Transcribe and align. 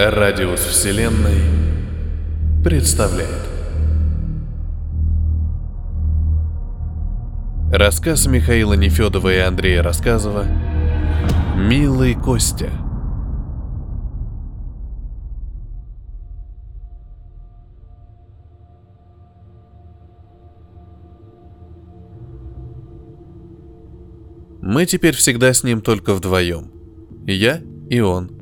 Радиус 0.00 0.60
Вселенной 0.60 1.42
представляет 2.62 3.48
Рассказ 7.72 8.28
Михаила 8.28 8.74
Нефедова 8.74 9.34
и 9.34 9.38
Андрея 9.38 9.82
Рассказова 9.82 10.46
«Милый 11.56 12.14
Костя» 12.14 12.70
Мы 24.62 24.86
теперь 24.86 25.16
всегда 25.16 25.52
с 25.52 25.64
ним 25.64 25.80
только 25.80 26.14
вдвоем. 26.14 26.70
Я 27.26 27.60
и 27.90 27.98
он. 27.98 28.37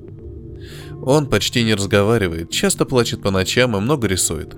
Он 1.06 1.28
почти 1.28 1.62
не 1.62 1.72
разговаривает, 1.74 2.50
часто 2.50 2.84
плачет 2.84 3.22
по 3.22 3.30
ночам 3.30 3.76
и 3.76 3.80
много 3.80 4.08
рисует. 4.08 4.56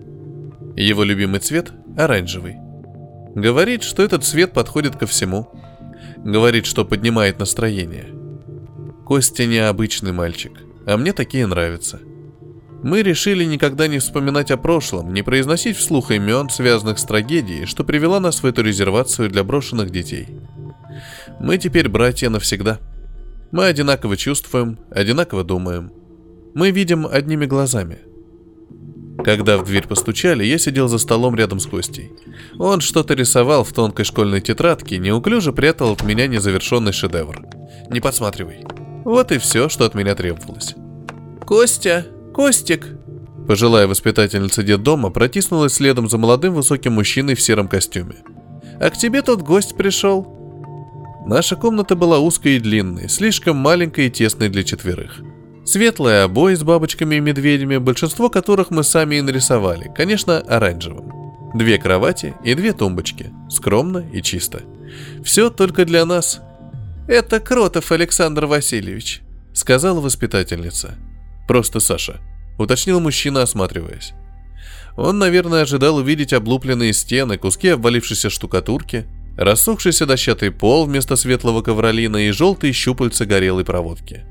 Его 0.77 1.05
любимый 1.05 1.41
цвет– 1.41 1.73
оранжевый. 1.99 2.57
Говорит, 3.35 3.83
что 3.83 4.03
этот 4.03 4.25
цвет 4.25 4.55
подходит 4.55 4.97
ко 4.97 5.07
всему. 5.07 5.51
Говорит, 6.17 6.65
что 6.65 6.87
поднимает 6.87 7.39
настроение. 7.39 8.07
Костя 9.05 9.45
необычный 9.45 10.13
мальчик, 10.13 10.53
а 10.87 10.97
мне 10.97 11.13
такие 11.13 11.47
нравятся. 11.47 12.01
Мы 12.83 13.03
решили 13.03 13.45
никогда 13.45 13.87
не 13.87 13.99
вспоминать 13.99 14.51
о 14.51 14.57
прошлом, 14.57 15.13
не 15.13 15.21
произносить 15.21 15.77
вслух 15.77 16.11
имен, 16.13 16.49
связанных 16.49 16.99
с 16.99 17.05
трагедией, 17.05 17.67
что 17.67 17.85
привела 17.85 18.21
нас 18.21 18.43
в 18.43 18.47
эту 18.47 18.63
резервацию 18.63 19.29
для 19.29 19.45
брошенных 19.45 19.91
детей. 19.91 20.29
Мы 21.41 21.59
теперь 21.59 21.91
братья 21.91 22.31
навсегда. 22.31 22.79
Мы 23.53 23.67
одинаково 23.67 24.17
чувствуем, 24.17 24.79
одинаково 24.91 25.45
думаем. 25.45 25.93
Мы 26.55 26.71
видим 26.71 27.07
одними 27.07 27.47
глазами. 27.47 27.99
Когда 29.25 29.59
в 29.59 29.65
дверь 29.65 29.87
постучали, 29.87 30.45
я 30.45 30.59
сидел 30.59 30.89
за 30.89 30.99
столом 30.99 31.35
рядом 31.35 31.59
с 31.59 31.67
Костей. 31.67 32.13
Он 32.59 32.81
что-то 32.81 33.15
рисовал 33.15 33.65
в 33.65 33.73
тонкой 33.73 34.05
школьной 34.05 34.41
тетрадке, 34.41 34.99
неуклюже 34.99 35.53
прятал 35.53 35.93
от 35.93 36.03
меня 36.05 36.29
незавершенный 36.29 36.93
шедевр. 36.93 37.43
Не 37.91 38.01
подсматривай. 38.01 38.65
Вот 39.05 39.33
и 39.33 39.39
все, 39.39 39.69
что 39.69 39.85
от 39.87 39.95
меня 39.95 40.15
требовалось. 40.15 40.75
«Костя! 41.45 42.07
Костик!» 42.35 42.87
Пожилая 43.49 43.87
воспитательница 43.87 44.63
детдома 44.63 45.11
протиснулась 45.11 45.75
следом 45.75 46.09
за 46.09 46.19
молодым 46.19 46.55
высоким 46.55 46.93
мужчиной 46.93 47.35
в 47.35 47.41
сером 47.41 47.67
костюме. 47.67 48.17
«А 48.81 48.91
к 48.91 48.99
тебе 48.99 49.23
тут 49.23 49.43
гость 49.43 49.77
пришел?» 49.77 50.35
Наша 51.27 51.57
комната 51.57 51.97
была 51.97 52.19
узкой 52.19 52.57
и 52.57 52.61
длинной, 52.61 53.09
слишком 53.09 53.57
маленькой 53.57 54.07
и 54.07 54.11
тесной 54.11 54.49
для 54.49 54.63
четверых. 54.63 55.23
Светлые 55.71 56.23
обои 56.23 56.55
с 56.55 56.63
бабочками 56.63 57.17
и 57.17 57.21
медведями, 57.21 57.77
большинство 57.77 58.31
которых 58.31 58.71
мы 58.71 58.83
сами 58.83 59.17
и 59.17 59.21
нарисовали, 59.21 59.93
конечно, 59.95 60.39
оранжевым. 60.39 61.13
Две 61.53 61.77
кровати 61.77 62.35
и 62.43 62.55
две 62.55 62.73
тумбочки, 62.73 63.31
скромно 63.51 63.99
и 64.11 64.23
чисто. 64.23 64.63
Все 65.23 65.51
только 65.51 65.85
для 65.85 66.07
нас. 66.07 66.41
«Это 67.07 67.39
Кротов 67.39 67.93
Александр 67.93 68.47
Васильевич»,— 68.47 69.21
сказала 69.53 70.01
воспитательница. 70.01 70.95
«Просто 71.47 71.81
Саша»,— 71.81 72.19
уточнил 72.59 72.99
мужчина, 72.99 73.43
осматриваясь. 73.43 74.15
Он, 74.97 75.19
наверное, 75.19 75.65
ожидал 75.65 75.97
увидеть 75.97 76.33
облупленные 76.33 76.95
стены, 76.95 77.37
куски 77.37 77.69
обвалившейся 77.69 78.31
штукатурки, 78.31 79.07
Рассохшийся 79.39 80.05
дощатый 80.05 80.51
пол 80.51 80.87
вместо 80.87 81.15
светлого 81.15 81.63
ковролина 81.63 82.17
и 82.27 82.33
желтые 82.33 82.73
щупальца 82.73 83.25
горелой 83.25 83.65
проводки. 83.65 84.25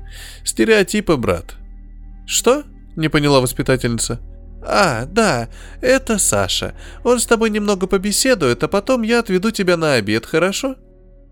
Стереотипы, 0.44 1.16
брат. 1.16 1.56
«Что?»— 2.26 2.64
не 2.96 3.08
поняла 3.08 3.40
воспитательница. 3.40 4.20
«А, 4.62 5.06
да, 5.06 5.48
это 5.80 6.18
Саша. 6.18 6.74
Он 7.04 7.20
с 7.20 7.24
тобой 7.24 7.48
немного 7.48 7.86
побеседует, 7.86 8.62
а 8.62 8.68
потом 8.68 9.00
я 9.00 9.20
отведу 9.20 9.50
тебя 9.50 9.78
на 9.78 9.94
обед, 9.94 10.26
хорошо?» 10.26 10.76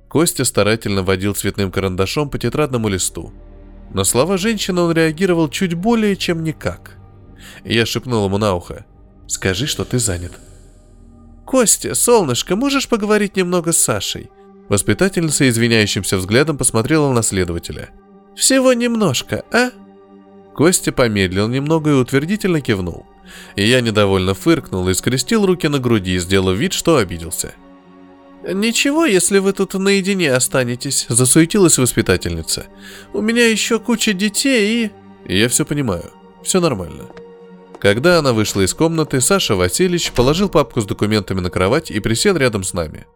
Костя 0.09 0.47
старательно 0.47 1.03
водил 1.03 1.35
цветным 1.35 1.71
карандашом 1.71 2.31
по 2.31 2.39
тетрадному 2.39 2.89
листу. 2.89 3.31
На 3.93 4.05
слова 4.05 4.39
женщины 4.39 4.81
он 4.81 4.93
реагировал 4.93 5.51
чуть 5.51 5.75
более, 5.75 6.17
чем 6.17 6.43
никак. 6.43 6.97
Я 7.63 7.85
шепнул 7.85 8.25
ему 8.25 8.39
на 8.39 8.55
ухо. 8.55 8.87
«Скажи, 9.27 9.67
что 9.67 9.85
ты 9.85 9.99
занят». 9.99 10.33
«Костя, 11.47 11.95
солнышко, 11.95 12.57
можешь 12.57 12.89
поговорить 12.89 13.37
немного 13.37 13.73
с 13.73 13.79
Сашей?» 13.79 14.31
Воспитательница 14.69 15.49
извиняющимся 15.49 16.19
взглядом 16.19 16.59
посмотрела 16.59 17.13
на 17.13 17.23
следователя. 17.23 17.91
«Всего 18.35 18.73
немножко, 18.73 19.45
а?» 19.53 19.71
Костя 20.55 20.91
помедлил 20.91 21.47
немного 21.47 21.91
и 21.91 21.95
утвердительно 21.95 22.61
кивнул. 22.61 23.07
И 23.55 23.65
я 23.65 23.81
недовольно 23.81 24.35
фыркнул 24.35 24.89
и 24.89 24.95
скрестил 24.95 25.47
руки 25.47 25.69
на 25.69 25.79
груди, 25.79 26.19
сделав 26.19 26.57
вид, 26.57 26.73
что 26.73 26.97
обиделся. 26.97 27.55
«Ничего, 28.47 29.05
если 29.05 29.39
вы 29.39 29.53
тут 29.53 29.75
наедине 29.75 30.33
останетесь»,— 30.33 31.07
засуетилась 31.09 31.79
воспитательница. 31.79 32.67
«У 33.13 33.21
меня 33.21 33.47
еще 33.47 33.79
куча 33.79 34.13
детей 34.13 34.87
и...» 34.87 35.33
«Я 35.33 35.49
все 35.49 35.65
понимаю. 35.65 36.11
Все 36.43 36.61
нормально. 36.61 37.07
Когда 37.87 38.19
она 38.19 38.33
вышла 38.33 38.63
из 38.63 38.75
комнаты, 38.75 39.21
Саша 39.21 39.55
Васильевич 39.55 40.11
положил 40.11 40.49
папку 40.49 40.81
с 40.81 40.87
документами 40.87 41.39
на 41.39 41.51
кровать 41.51 41.93
и 41.93 42.01
присел 42.01 42.37
рядом 42.37 42.65
с 42.65 42.75
нами. 42.75 43.07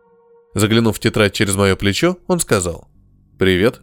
Заглянув 0.54 0.96
в 0.96 1.00
тетрадь 1.00 1.32
через 1.32 1.56
мое 1.56 1.74
плечо, 1.74 2.18
он 2.28 2.38
сказал. 2.38 2.88
«Привет. 3.36 3.80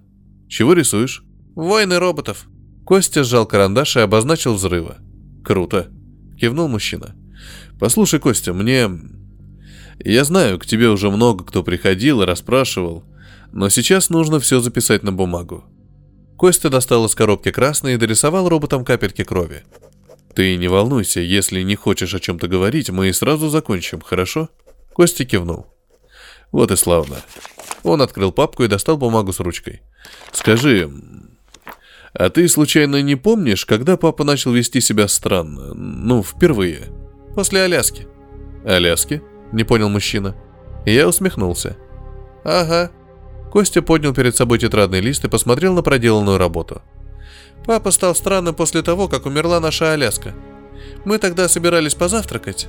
Чего 0.47 0.71
рисуешь?» 0.71 1.25
«Войны 1.57 1.99
роботов». 1.99 2.47
Костя 2.85 3.25
сжал 3.25 3.45
карандаш 3.45 3.97
и 3.97 3.99
обозначил 3.99 4.53
взрывы. 4.53 4.95
«Круто»,— 5.43 5.87
кивнул 6.39 6.69
мужчина. 6.69 7.17
«Послушай, 7.81 8.21
Костя, 8.21 8.53
мне... 8.53 8.89
Я 9.99 10.23
знаю, 10.23 10.57
к 10.57 10.65
тебе 10.65 10.87
уже 10.87 11.11
много 11.11 11.43
кто 11.43 11.63
приходил 11.63 12.21
и 12.21 12.25
расспрашивал, 12.25 13.03
но 13.51 13.67
сейчас 13.67 14.09
нужно 14.09 14.39
все 14.39 14.61
записать 14.61 15.03
на 15.03 15.11
бумагу». 15.11 15.65
Костя 16.37 16.69
достал 16.69 17.05
из 17.07 17.13
коробки 17.13 17.51
красный 17.51 17.95
и 17.95 17.97
дорисовал 17.97 18.47
роботом 18.47 18.85
капельки 18.85 19.25
крови. 19.25 19.65
«Ты 20.37 20.55
не 20.55 20.67
волнуйся, 20.67 21.19
если 21.19 21.63
не 21.63 21.75
хочешь 21.75 22.13
о 22.13 22.19
чем-то 22.19 22.47
говорить, 22.47 22.91
мы 22.91 23.11
сразу 23.11 23.49
закончим, 23.49 24.01
хорошо?» 24.01 24.49
Костя 24.93 25.25
кивнул. 25.25 25.65
«Вот 26.51 26.69
и 26.69 26.75
славно». 26.75 27.15
Он 27.81 28.03
открыл 28.03 28.31
папку 28.31 28.63
и 28.63 28.67
достал 28.67 28.97
бумагу 28.97 29.33
с 29.33 29.39
ручкой. 29.39 29.81
«Скажи, 30.31 30.91
а 32.13 32.29
ты 32.29 32.47
случайно 32.49 33.01
не 33.01 33.15
помнишь, 33.15 33.65
когда 33.65 33.97
папа 33.97 34.23
начал 34.23 34.51
вести 34.51 34.79
себя 34.79 35.07
странно? 35.07 35.73
Ну, 35.73 36.21
впервые?» 36.21 36.83
«После 37.33 37.63
Аляски». 37.63 38.07
«Аляски?»— 38.63 39.23
не 39.51 39.63
понял 39.63 39.89
мужчина. 39.89 40.35
я 40.85 41.07
усмехнулся. 41.07 41.77
«Ага». 42.43 42.91
Костя 43.51 43.81
поднял 43.81 44.13
перед 44.13 44.35
собой 44.35 44.59
тетрадный 44.59 45.01
лист 45.01 45.25
и 45.25 45.29
посмотрел 45.29 45.73
на 45.73 45.81
проделанную 45.81 46.37
работу. 46.37 46.83
Папа 47.67 47.91
стал 47.91 48.15
странным 48.15 48.55
после 48.55 48.81
того, 48.81 49.09
как 49.09 49.25
умерла 49.25 49.59
наша 49.59 49.91
Аляска. 49.91 50.33
Мы 51.03 51.19
тогда 51.19 51.49
собирались 51.49 51.95
позавтракать. 51.95 52.67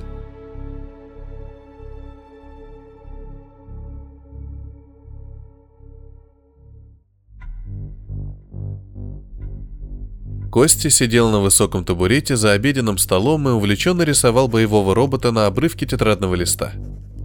Костя 10.51 10.89
сидел 10.89 11.29
на 11.29 11.39
высоком 11.39 11.85
табурете 11.85 12.35
за 12.35 12.51
обеденным 12.51 12.97
столом 12.97 13.47
и 13.47 13.51
увлеченно 13.51 14.01
рисовал 14.01 14.49
боевого 14.49 14.93
робота 14.93 15.31
на 15.31 15.45
обрывке 15.45 15.85
тетрадного 15.85 16.35
листа. 16.35 16.73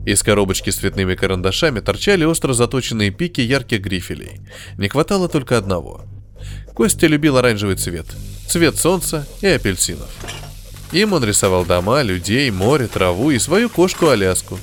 Из 0.06 0.22
коробочки 0.22 0.70
с 0.70 0.76
цветными 0.76 1.16
карандашами 1.16 1.80
торчали 1.80 2.24
остро 2.24 2.52
заточенные 2.52 3.10
пики 3.10 3.41
ярких 3.41 3.80
грифелей. 3.80 4.42
Не 4.78 4.88
хватало 4.88 5.28
только 5.28 5.59
одного— 5.59 6.03
Костя 6.74 7.06
любил 7.06 7.36
оранжевый 7.36 7.76
цвет, 7.76 8.06
цвет 8.48 8.76
солнца 8.76 9.26
и 9.41 9.47
апельсинов. 9.47 10.10
Им 10.91 11.12
он 11.12 11.24
рисовал 11.24 11.65
дома, 11.65 12.03
людей, 12.03 12.50
море, 12.50 12.88
траву 12.88 13.30
и 13.30 13.38
свою 13.38 13.68
кошку 13.71 14.09
Аляску. 14.09 14.59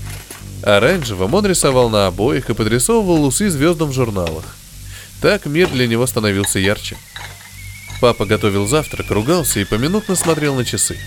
Оранжевым 0.63 1.33
он 1.33 1.45
рисовал 1.45 1.89
на 1.89 2.07
обоих 2.07 2.49
и 2.49 2.53
подрисовывал 2.53 3.25
усы 3.25 3.49
звездам 3.49 3.89
в 3.89 3.93
журналах. 3.93 4.43
Так 5.21 5.45
мир 5.45 5.69
для 5.69 5.87
него 5.87 6.05
становился 6.05 6.59
ярче. 6.59 6.97
Папа 8.01 8.25
готовил 8.25 8.67
завтрак, 8.67 9.09
ругался 9.09 9.61
и 9.61 9.65
поминутно 9.65 10.15
смотрел 10.15 10.55
на 10.55 10.65
часы. 10.65 10.97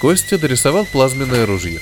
Костя 0.00 0.38
дорисовал 0.38 0.84
плазменное 0.84 1.46
ружье. 1.46 1.80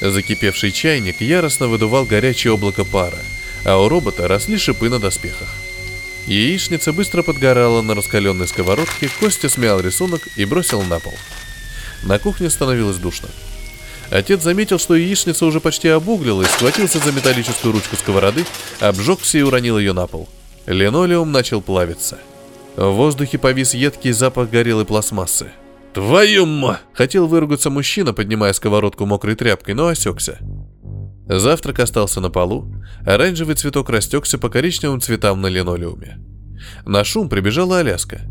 Закипевший 0.00 0.72
чайник 0.72 1.20
яростно 1.20 1.68
выдувал 1.68 2.06
горячее 2.06 2.54
облако 2.54 2.84
пара, 2.84 3.18
а 3.64 3.76
у 3.76 3.88
робота 3.88 4.26
росли 4.26 4.56
шипы 4.56 4.88
на 4.88 4.98
доспехах. 4.98 5.48
Яичница 6.30 6.92
быстро 6.92 7.24
подгорала 7.24 7.82
на 7.82 7.96
раскаленной 7.96 8.46
сковородке, 8.46 9.10
Костя 9.18 9.48
смял 9.48 9.80
рисунок 9.80 10.20
и 10.36 10.44
бросил 10.44 10.80
на 10.82 11.00
пол. 11.00 11.12
На 12.04 12.20
кухне 12.20 12.48
становилось 12.50 12.98
душно. 12.98 13.28
Отец 14.10 14.40
заметил, 14.40 14.78
что 14.78 14.94
яичница 14.94 15.44
уже 15.44 15.58
почти 15.58 15.88
обуглилась, 15.88 16.48
схватился 16.50 17.00
за 17.00 17.10
металлическую 17.10 17.72
ручку 17.72 17.96
сковороды, 17.96 18.44
обжегся 18.78 19.38
и 19.38 19.42
уронил 19.42 19.76
ее 19.76 19.92
на 19.92 20.06
пол. 20.06 20.28
Линолеум 20.66 21.32
начал 21.32 21.60
плавиться. 21.60 22.20
В 22.76 22.90
воздухе 22.92 23.36
повис 23.36 23.74
едкий 23.74 24.12
запах 24.12 24.50
горелой 24.50 24.84
пластмассы. 24.84 25.50
«Твою 25.94 26.46
ма!» 26.46 26.78
Хотел 26.92 27.26
выругаться 27.26 27.70
мужчина, 27.70 28.14
поднимая 28.14 28.52
сковородку 28.52 29.04
мокрой 29.04 29.34
тряпкой, 29.34 29.74
но 29.74 29.88
осекся. 29.88 30.38
Завтрак 31.38 31.78
остался 31.78 32.20
на 32.20 32.28
полу, 32.28 32.74
оранжевый 33.06 33.54
цветок 33.54 33.88
растекся 33.88 34.36
по 34.36 34.48
коричневым 34.48 35.00
цветам 35.00 35.40
на 35.40 35.46
линолеуме. 35.46 36.18
На 36.84 37.04
шум 37.04 37.28
прибежала 37.28 37.78
Аляска. 37.78 38.22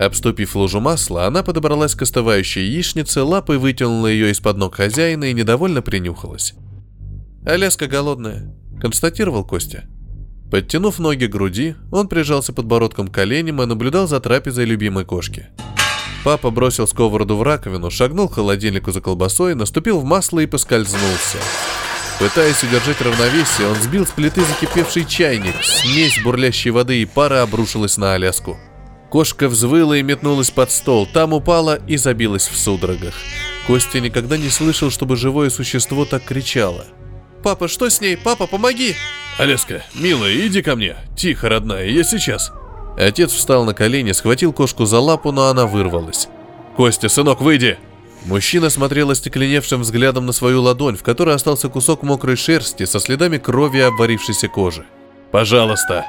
Обступив 0.00 0.56
лужу 0.56 0.80
масла, 0.80 1.26
она 1.26 1.44
подобралась 1.44 1.94
к 1.94 2.02
остывающей 2.02 2.66
яичнице, 2.66 3.22
лапой 3.22 3.58
вытянула 3.58 4.08
ее 4.08 4.32
из-под 4.32 4.56
ног 4.56 4.74
хозяина 4.74 5.24
и 5.24 5.32
недовольно 5.32 5.80
принюхалась. 5.80 6.54
«Аляска 7.46 7.86
голодная»,— 7.86 8.52
констатировал 8.80 9.44
Костя. 9.44 9.84
Подтянув 10.50 10.98
ноги 10.98 11.26
к 11.26 11.30
груди, 11.30 11.76
он 11.92 12.08
прижался 12.08 12.52
подбородком 12.52 13.06
к 13.06 13.14
коленям 13.14 13.62
и 13.62 13.66
наблюдал 13.66 14.08
за 14.08 14.18
трапезой 14.18 14.64
любимой 14.64 15.04
кошки. 15.04 15.50
Папа 16.24 16.50
бросил 16.50 16.88
сковороду 16.88 17.36
в 17.36 17.44
раковину, 17.44 17.90
шагнул 17.90 18.28
к 18.28 18.34
холодильнику 18.34 18.90
за 18.90 19.00
колбасой, 19.00 19.54
наступил 19.54 20.00
в 20.00 20.04
масло 20.04 20.40
и 20.40 20.46
поскользнулся. 20.46 21.38
Пытаясь 22.18 22.62
удержать 22.62 23.00
равновесие, 23.00 23.68
он 23.68 23.74
сбил 23.76 24.06
с 24.06 24.10
плиты 24.10 24.42
закипевший 24.44 25.04
чайник. 25.04 25.54
Смесь 25.62 26.22
бурлящей 26.22 26.70
воды 26.70 27.02
и 27.02 27.06
пара 27.06 27.42
обрушилась 27.42 27.96
на 27.96 28.14
Аляску. 28.14 28.56
Кошка 29.10 29.48
взвыла 29.48 29.96
и 29.96 30.02
метнулась 30.02 30.50
под 30.50 30.70
стол, 30.70 31.06
там 31.06 31.32
упала 31.32 31.78
и 31.86 31.96
забилась 31.96 32.48
в 32.48 32.56
судорогах. 32.56 33.14
Костя 33.66 34.00
никогда 34.00 34.36
не 34.36 34.48
слышал, 34.48 34.90
чтобы 34.90 35.16
живое 35.16 35.50
существо 35.50 36.04
так 36.04 36.24
кричало. 36.24 36.86
«Папа, 37.42 37.68
что 37.68 37.90
с 37.90 38.00
ней? 38.00 38.16
Папа, 38.16 38.46
помоги!» 38.46 38.94
«Аляска, 39.38 39.82
милая, 39.94 40.34
иди 40.46 40.62
ко 40.62 40.76
мне. 40.76 40.96
Тихо, 41.16 41.48
родная, 41.48 41.86
я 41.86 42.04
сейчас». 42.04 42.52
Отец 42.96 43.32
встал 43.32 43.64
на 43.64 43.74
колени, 43.74 44.12
схватил 44.12 44.52
кошку 44.52 44.84
за 44.84 44.98
лапу, 44.98 45.32
но 45.32 45.48
она 45.48 45.66
вырвалась. 45.66 46.28
«Костя, 46.76 47.08
сынок, 47.08 47.40
выйди!» 47.40 47.78
Мужчина 48.24 48.70
смотрел 48.70 49.10
остекленевшим 49.10 49.82
взглядом 49.82 50.24
на 50.24 50.32
свою 50.32 50.62
ладонь, 50.62 50.96
в 50.96 51.02
которой 51.02 51.34
остался 51.34 51.68
кусок 51.68 52.02
мокрой 52.02 52.36
шерсти 52.36 52.86
со 52.86 52.98
следами 52.98 53.36
крови 53.36 53.78
и 53.78 53.82
обварившейся 53.82 54.48
кожи. 54.48 54.84
«Пожалуйста!» 55.30 56.06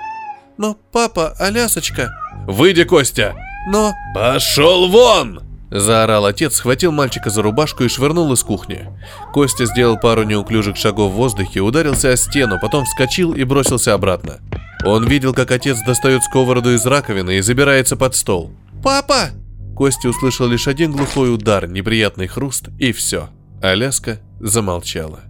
«Но, 0.58 0.78
папа, 0.92 1.36
Алясочка...» 1.40 2.16
«Выйди, 2.48 2.86
Костя!» 2.86 3.36
«Но...» 3.68 3.94
«Пошел 4.14 4.88
вон!» 4.88 5.42
Заорал 5.72 6.26
отец, 6.26 6.56
схватил 6.56 6.94
мальчика 6.94 7.30
за 7.30 7.42
рубашку 7.42 7.84
и 7.84 7.90
швырнул 7.90 8.32
из 8.32 8.44
кухни. 8.44 8.88
Костя 9.34 9.66
сделал 9.66 9.98
пару 9.98 10.24
неуклюжих 10.24 10.78
шагов 10.78 11.12
в 11.12 11.16
воздухе, 11.16 11.60
ударился 11.60 12.12
о 12.12 12.18
стену, 12.18 12.60
потом 12.62 12.86
вскочил 12.86 13.34
и 13.34 13.44
бросился 13.44 13.94
обратно. 13.94 14.40
Он 14.86 15.06
видел, 15.06 15.34
как 15.34 15.52
отец 15.52 15.80
достает 15.86 16.24
сковороду 16.24 16.74
из 16.74 16.86
раковины 16.86 17.38
и 17.38 17.42
забирается 17.42 17.98
под 17.98 18.16
стол. 18.16 18.52
«Папа!» 18.84 19.32
Костя 19.76 20.10
услышал 20.10 20.48
лишь 20.48 20.68
один 20.68 20.94
глухой 20.94 21.34
удар, 21.34 21.68
неприятный 21.68 22.28
хруст, 22.28 22.70
и 22.80 22.94
все. 22.94 23.30
Аляска 23.62 24.20
замолчала. 24.40 25.22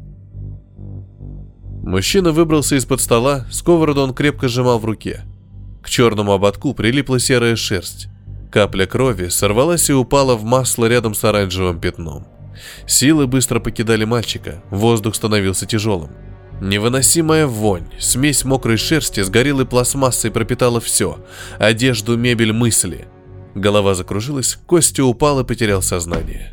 Мужчина 1.83 2.31
выбрался 2.31 2.75
из-под 2.75 3.01
стола, 3.01 3.45
сковороду 3.51 4.01
он 4.01 4.13
крепко 4.13 4.47
сжимал 4.47 4.79
в 4.79 4.85
руке. 4.85 5.23
К 5.81 5.89
черному 5.89 6.33
ободку 6.33 6.73
прилипла 6.73 7.19
серая 7.19 7.55
шерсть. 7.55 8.07
Капля 8.51 8.85
крови 8.85 9.29
сорвалась 9.29 9.89
и 9.89 9.93
упала 9.93 10.35
в 10.35 10.43
масло 10.43 10.85
рядом 10.85 11.15
с 11.15 11.23
оранжевым 11.23 11.79
пятном. 11.79 12.27
Силы 12.87 13.27
быстро 13.27 13.59
покидали 13.59 14.05
мальчика, 14.05 14.63
воздух 14.69 15.15
становился 15.15 15.65
тяжелым. 15.65 16.11
Невыносимая 16.61 17.47
вонь, 17.47 17.87
смесь 17.99 18.45
мокрой 18.45 18.77
шерсти 18.77 19.21
с 19.21 19.29
горелой 19.29 19.65
пластмассой 19.65 20.31
пропитала 20.31 20.79
все– 20.79 21.19
одежду, 21.59 22.15
мебель, 22.15 22.53
мысли. 22.53 23.07
Голова 23.55 23.95
закружилась, 23.95 24.57
Костя 24.67 25.05
упал 25.05 25.39
и 25.39 25.45
потерял 25.45 25.81
сознание. 25.81 26.51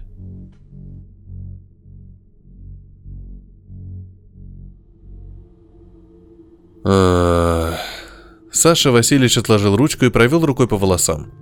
Саша 8.53 8.93
Васильевич 8.93 9.39
отложил 9.39 9.77
ручку 9.77 10.05
и 10.05 10.11
провел 10.11 10.45
рукой 10.47 10.69
по 10.69 10.77
волосам. 10.77 11.33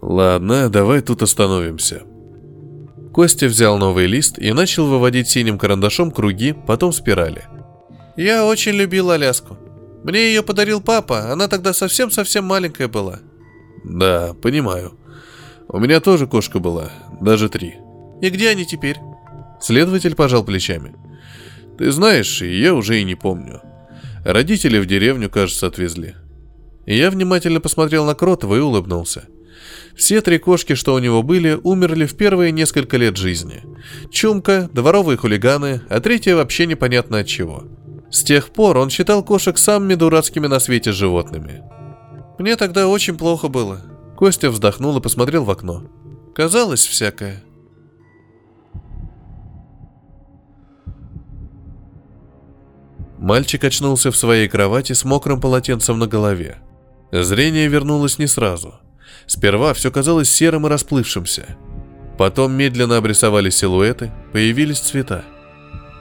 Ладно, 0.00 0.68
давай 0.68 1.00
тут 1.00 1.22
остановимся. 1.22 2.02
Костя 3.12 3.46
взял 3.46 3.78
новый 3.78 4.06
лист 4.06 4.38
и 4.38 4.52
начал 4.52 4.86
выводить 4.86 5.28
синим 5.28 5.58
карандашом 5.58 6.10
круги, 6.12 6.52
потом 6.52 6.92
спирали. 6.92 7.44
«Я 8.16 8.44
очень 8.46 8.72
любил 8.72 9.10
Аляску. 9.10 9.56
Мне 10.04 10.28
ее 10.28 10.42
подарил 10.42 10.80
папа, 10.80 11.32
она 11.32 11.48
тогда 11.48 11.72
совсем-совсем 11.72 12.44
маленькая 12.44 12.86
была». 12.86 13.20
«Да, 13.84 14.34
понимаю. 14.34 14.98
У 15.68 15.78
меня 15.78 16.00
тоже 16.00 16.26
кошка 16.26 16.58
была, 16.58 16.90
даже 17.20 17.48
три». 17.48 17.76
«И 18.22 18.30
где 18.30 18.48
они 18.48 18.64
теперь?» 18.64 18.96
Следователь 19.60 20.14
пожал 20.14 20.44
плечами. 20.44 20.94
«Ты 21.78 21.90
знаешь, 21.90 22.42
я 22.42 22.74
уже 22.74 23.00
и 23.00 23.04
не 23.04 23.14
помню. 23.14 23.60
Родители 24.24 24.78
в 24.78 24.86
деревню, 24.86 25.28
кажется, 25.28 25.66
отвезли». 25.66 26.14
Я 26.86 27.10
внимательно 27.10 27.60
посмотрел 27.60 28.04
на 28.04 28.14
Кротова 28.14 28.56
и 28.56 28.60
улыбнулся. 28.60 29.24
Все 29.94 30.20
три 30.20 30.38
кошки, 30.38 30.74
что 30.74 30.94
у 30.94 30.98
него 30.98 31.22
были, 31.22 31.58
умерли 31.62 32.06
в 32.06 32.16
первые 32.16 32.52
несколько 32.52 32.96
лет 32.96 33.16
жизни. 33.16 33.62
Чумка, 34.10 34.68
дворовые 34.72 35.16
хулиганы, 35.16 35.82
а 35.88 36.00
третья 36.00 36.34
вообще 36.34 36.66
непонятно 36.66 37.20
от 37.20 37.26
чего. 37.26 37.64
С 38.10 38.22
тех 38.22 38.50
пор 38.50 38.76
он 38.76 38.90
считал 38.90 39.24
кошек 39.24 39.56
самыми 39.56 39.94
дурацкими 39.94 40.46
на 40.46 40.58
свете 40.58 40.92
животными. 40.92 41.62
Мне 42.38 42.56
тогда 42.56 42.88
очень 42.88 43.16
плохо 43.16 43.48
было. 43.48 43.80
Костя 44.16 44.50
вздохнул 44.50 44.96
и 44.96 45.00
посмотрел 45.00 45.44
в 45.44 45.50
окно. 45.50 45.84
Казалось 46.34 46.86
всякое. 46.86 47.42
Мальчик 53.18 53.64
очнулся 53.64 54.10
в 54.10 54.16
своей 54.16 54.48
кровати 54.48 54.92
с 54.92 55.04
мокрым 55.04 55.40
полотенцем 55.40 55.98
на 55.98 56.06
голове. 56.06 56.58
Зрение 57.12 57.68
вернулось 57.68 58.18
не 58.18 58.26
сразу– 58.26 58.74
Сперва 59.26 59.72
все 59.74 59.90
казалось 59.90 60.30
серым 60.30 60.66
и 60.66 60.70
расплывшимся. 60.70 61.56
Потом 62.18 62.52
медленно 62.52 62.96
обрисовались 62.96 63.56
силуэты, 63.56 64.12
появились 64.32 64.80
цвета. 64.80 65.24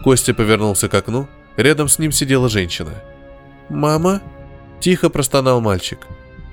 Костя 0.04 0.34
повернулся 0.34 0.90
к 0.90 0.94
окну, 0.94 1.28
рядом 1.56 1.88
с 1.88 2.00
ним 2.00 2.12
сидела 2.12 2.50
женщина. 2.50 2.92
«Мама?»– 3.70 4.22
тихо 4.80 5.10
простонал 5.10 5.62
мальчик. 5.62 6.00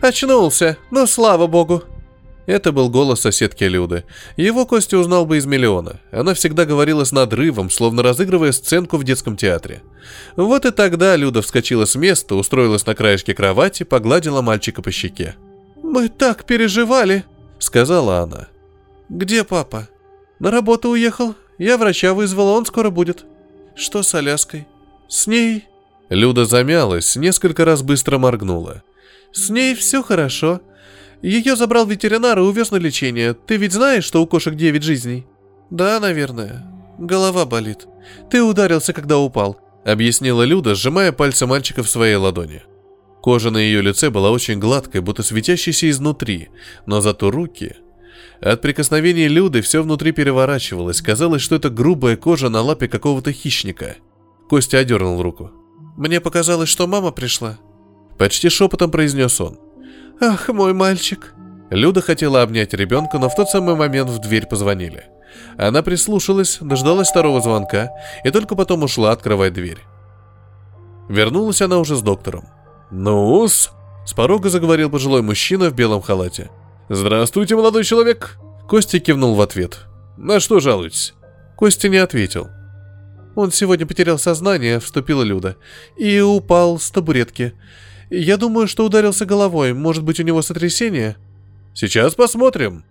«Очнулся! 0.01 0.77
Ну, 0.91 1.07
слава 1.07 1.47
богу!» 1.47 1.83
Это 2.47 2.73
был 2.73 2.91
голос 2.91 3.21
соседки 3.21 3.65
Люды. 3.65 4.05
Его 4.37 4.67
Костя 4.67 4.99
узнал 4.99 5.25
бы 5.25 5.37
из 5.37 5.47
миллиона. 5.47 6.01
Она 6.11 6.35
всегда 6.35 6.65
говорила 6.65 7.05
с 7.05 7.13
надрывом, 7.13 7.71
словно 7.71 8.03
разыгрывая 8.03 8.51
сценку 8.53 8.97
в 8.97 9.05
детском 9.05 9.37
театре. 9.37 9.83
Вот 10.35 10.65
и 10.65 10.71
тогда 10.71 11.15
Люда 11.17 11.43
вскочила 11.43 11.85
с 11.85 11.95
места, 11.95 12.35
устроилась 12.35 12.87
на 12.87 12.95
краешке 12.95 13.35
кровати, 13.35 13.85
погладила 13.85 14.43
мальчика 14.43 14.83
по 14.83 14.91
щеке. 14.91 15.37
«Мы 15.83 16.09
так 16.09 16.45
переживали»,— 16.45 17.25
сказала 17.59 18.19
она. 18.21 18.49
«Где 19.09 19.45
папа?» 19.45 19.89
«На 20.41 20.51
работу 20.51 20.89
уехал. 20.89 21.35
Я 21.59 21.77
врача 21.77 22.15
вызвала, 22.15 22.53
он 22.53 22.67
скоро 22.67 22.91
будет». 22.91 23.27
«Что 23.77 24.03
с 24.03 24.15
Аляской?» 24.15 24.67
«С 25.09 25.27
ней...» 25.27 25.67
Люда 26.09 26.47
замялась, 26.47 27.15
несколько 27.15 27.65
раз 27.65 27.83
быстро 27.83 28.19
моргнула. 28.19 28.83
«С 29.33 29.51
ней 29.51 29.75
все 29.75 30.03
хорошо. 30.03 30.61
Ее 31.23 31.57
забрал 31.57 31.87
ветеринар 31.87 32.39
и 32.39 32.43
увез 32.43 32.71
на 32.71 32.77
лечение. 32.77 33.35
Ты 33.35 33.57
ведь 33.57 33.73
знаешь, 33.73 34.05
что 34.05 34.23
у 34.23 34.27
кошек 34.27 34.55
девять 34.55 34.83
жизней?» 34.83 35.27
«Да, 35.71 36.01
наверное. 36.01 36.67
Голова 36.99 37.47
болит. 37.47 37.87
Ты 38.31 38.43
ударился, 38.43 38.93
когда 38.93 39.19
упал»,— 39.19 39.61
объяснила 39.85 40.43
Люда, 40.43 40.75
сжимая 40.75 41.13
пальцы 41.13 41.47
мальчика 41.47 41.83
в 41.83 41.91
своей 41.91 42.17
ладони. 42.17 42.63
Кожа 43.23 43.51
на 43.51 43.59
ее 43.59 43.83
лице 43.83 44.11
была 44.11 44.31
очень 44.31 44.59
гладкой, 44.59 45.03
будто 45.03 45.23
светящейся 45.23 45.89
изнутри, 45.91 46.49
но 46.87 47.01
зато 47.01 47.31
руки... 47.31 47.77
От 48.41 48.63
прикосновения 48.63 49.29
Люды 49.29 49.61
все 49.61 49.83
внутри 49.83 50.13
переворачивалось, 50.13 51.03
казалось, 51.03 51.43
что 51.43 51.57
это 51.57 51.69
грубая 51.69 52.17
кожа 52.17 52.49
на 52.49 52.63
лапе 52.63 52.89
какого-то 52.89 53.33
хищника. 53.33 53.97
Костя 54.49 54.79
одернул 54.79 55.21
руку. 55.21 55.51
«Мне 55.99 56.21
показалось, 56.21 56.71
что 56.71 56.87
мама 56.87 57.11
пришла». 57.11 57.59
Почти 58.21 58.51
шепотом 58.51 58.91
произнес 58.91 59.41
он. 59.41 59.59
«Ах, 60.21 60.49
мой 60.49 60.75
мальчик». 60.75 61.33
Люда 61.71 62.03
хотела 62.03 62.43
обнять 62.43 62.75
ребенка, 62.75 63.19
но 63.19 63.31
в 63.31 63.35
тот 63.35 63.49
самый 63.49 63.77
момент 63.77 64.11
в 64.11 64.19
дверь 64.19 64.45
позвонили. 64.47 65.05
Она 65.57 65.81
прислушалась, 65.83 66.59
дождалась 66.61 67.09
второго 67.09 67.41
звонка 67.41 67.89
и 68.23 68.31
только 68.31 68.57
потом 68.57 68.83
ушла 68.83 69.13
открывать 69.13 69.55
дверь. 69.55 69.79
Вернулась 71.09 71.63
она 71.63 71.79
уже 71.79 71.97
с 71.97 72.03
доктором. 72.03 72.45
«Ну-с»,— 72.91 73.71
с 74.05 74.13
порога 74.13 74.51
заговорил 74.51 74.91
пожилой 74.91 75.23
мужчина 75.23 75.71
в 75.71 75.75
белом 75.75 76.03
халате. 76.03 76.51
«Здравствуйте, 76.91 77.57
молодой 77.57 77.85
человек!» 77.85 78.37
Костя 78.69 78.99
кивнул 79.01 79.35
в 79.35 79.41
ответ. 79.41 79.87
«На 80.19 80.41
что 80.41 80.61
жалуетесь?» 80.61 81.15
Костя 81.57 81.89
не 81.89 81.97
ответил. 81.97 82.49
«Он 83.35 83.51
сегодня 83.51 83.87
потерял 83.87 84.19
сознание»,— 84.19 84.79
вступила 84.81 85.23
Люда. 85.23 85.57
«И 85.97 86.21
упал 86.21 86.79
с 86.79 86.91
табуретки. 86.91 87.55
Я 88.11 88.37
думаю, 88.37 88.67
что 88.67 88.85
ударился 88.85 89.25
головой. 89.25 89.73
Может 89.73 90.03
быть, 90.03 90.21
у 90.21 90.25
него 90.25 90.43
сотрясение? 90.43 91.17
Сейчас 91.75 92.15
посмотрим. 92.15 92.85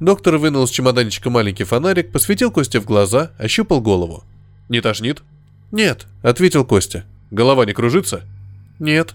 Доктор 0.00 0.38
вынул 0.38 0.64
из 0.64 0.70
чемоданчика 0.70 1.30
маленький 1.30 1.64
фонарик, 1.64 2.10
посветил 2.10 2.50
Косте 2.50 2.80
в 2.80 2.86
глаза, 2.86 3.32
ощупал 3.38 3.80
голову. 3.80 4.24
Не 4.68 4.80
тошнит? 4.80 5.22
«Нет»,— 5.72 6.06
ответил 6.22 6.66
Костя. 6.66 7.04
Голова 7.30 7.64
не 7.64 7.72
кружится? 7.72 8.22
«Нет». 8.78 9.14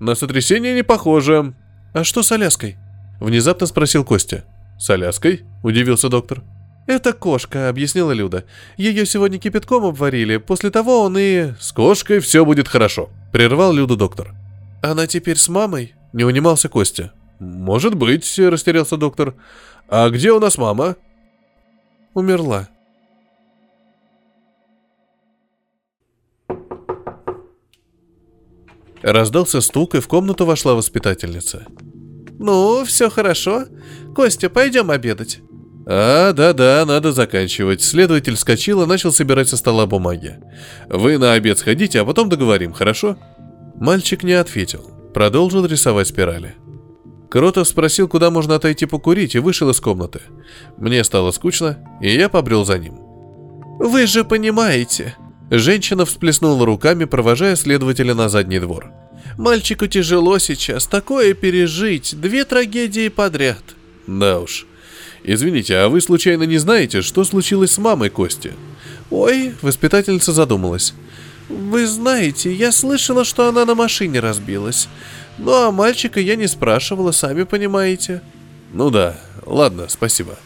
На 0.00 0.16
сотрясение 0.16 0.74
не 0.74 0.82
похоже. 0.82 1.54
«А 1.94 2.04
что 2.04 2.22
с 2.22 2.32
Аляской?»— 2.32 2.76
внезапно 3.20 3.66
спросил 3.66 4.04
Костя. 4.04 4.44
С 4.78 4.90
Аляской? 4.90 5.42
Удивился 5.62 6.08
доктор. 6.08 6.42
«Это 6.86 7.12
кошка»,— 7.12 7.68
объяснила 7.70 8.12
Люда. 8.12 8.44
«Ее 8.76 9.06
сегодня 9.06 9.38
кипятком 9.38 9.84
обварили, 9.84 10.38
после 10.38 10.70
того 10.70 11.02
он 11.02 11.16
и...» 11.18 11.52
«С 11.60 11.72
кошкой 11.72 12.20
все 12.20 12.44
будет 12.44 12.66
хорошо»,— 12.66 13.10
прервал 13.32 13.72
Люду 13.72 13.96
доктор. 13.96 14.34
«Она 14.82 15.06
теперь 15.06 15.36
с 15.36 15.48
мамой?»— 15.48 15.94
не 16.12 16.24
унимался 16.24 16.68
Костя. 16.68 17.12
«Может 17.40 17.94
быть»,— 17.94 18.38
растерялся 18.38 18.96
доктор. 18.96 19.34
«А 19.88 20.08
где 20.10 20.32
у 20.32 20.40
нас 20.40 20.58
мама?» 20.58 20.96
«Умерла». 22.14 22.68
Раздался 29.02 29.60
стук, 29.60 29.94
и 29.94 30.00
в 30.00 30.08
комнату 30.08 30.44
вошла 30.44 30.74
воспитательница. 30.74 31.66
«Ну, 32.38 32.84
все 32.84 33.10
хорошо. 33.10 33.66
Костя, 34.14 34.50
пойдем 34.50 34.90
обедать». 34.90 35.40
«А, 35.86 36.32
да-да, 36.32 36.84
надо 36.86 37.12
заканчивать». 37.12 37.82
Следователь 37.82 38.34
вскочил 38.34 38.82
и 38.82 38.86
начал 38.86 39.12
собирать 39.12 39.48
со 39.48 39.56
стола 39.56 39.86
бумаги. 39.86 40.38
«Вы 40.88 41.18
на 41.18 41.32
обед 41.32 41.58
сходите, 41.58 42.00
а 42.00 42.04
потом 42.04 42.28
договорим, 42.28 42.72
хорошо?» 42.72 43.16
Мальчик 43.80 44.22
не 44.22 44.32
ответил. 44.32 44.90
Продолжил 45.14 45.64
рисовать 45.66 46.08
спирали. 46.08 46.54
Кротов 47.30 47.68
спросил, 47.68 48.08
куда 48.08 48.30
можно 48.30 48.54
отойти 48.54 48.86
покурить, 48.86 49.34
и 49.34 49.38
вышел 49.38 49.70
из 49.70 49.80
комнаты. 49.80 50.20
Мне 50.76 51.04
стало 51.04 51.30
скучно, 51.30 51.78
и 52.00 52.10
я 52.14 52.28
побрел 52.28 52.64
за 52.64 52.78
ним. 52.78 52.98
«Вы 53.78 54.06
же 54.06 54.24
понимаете», 54.24 55.16
Женщина 55.50 56.04
всплеснула 56.04 56.66
руками, 56.66 57.04
провожая 57.04 57.56
следователя 57.56 58.14
на 58.14 58.28
задний 58.28 58.58
двор. 58.58 58.90
«Мальчику 59.38 59.86
тяжело 59.86 60.38
сейчас, 60.38 60.86
такое 60.86 61.32
пережить, 61.32 62.14
две 62.20 62.44
трагедии 62.44 63.08
подряд». 63.08 63.62
«Да 64.06 64.40
уж. 64.40 64.66
Извините, 65.24 65.76
а 65.76 65.88
вы 65.88 66.00
случайно 66.00 66.42
не 66.42 66.58
знаете, 66.58 67.02
что 67.02 67.24
случилось 67.24 67.72
с 67.72 67.78
мамой 67.78 68.10
Кости?» 68.10 68.52
«Ой»,— 69.10 69.54
воспитательница 69.62 70.32
задумалась. 70.32 70.92
«Вы 71.48 71.86
знаете, 71.86 72.52
я 72.52 72.72
слышала, 72.72 73.24
что 73.24 73.48
она 73.48 73.64
на 73.64 73.74
машине 73.74 74.20
разбилась. 74.20 74.88
Ну 75.38 75.52
а 75.52 75.70
мальчика 75.70 76.20
я 76.20 76.36
не 76.36 76.46
спрашивала, 76.46 77.12
сами 77.12 77.44
понимаете». 77.44 78.22
«Ну 78.72 78.90
да, 78.90 79.18
ладно, 79.46 79.86
спасибо». 79.88 80.36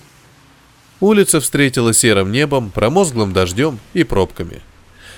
Улица 1.00 1.40
встретила 1.40 1.92
серым 1.92 2.30
небом, 2.30 2.70
промозглым 2.70 3.32
дождем 3.32 3.80
и 3.94 4.04
пробками– 4.04 4.62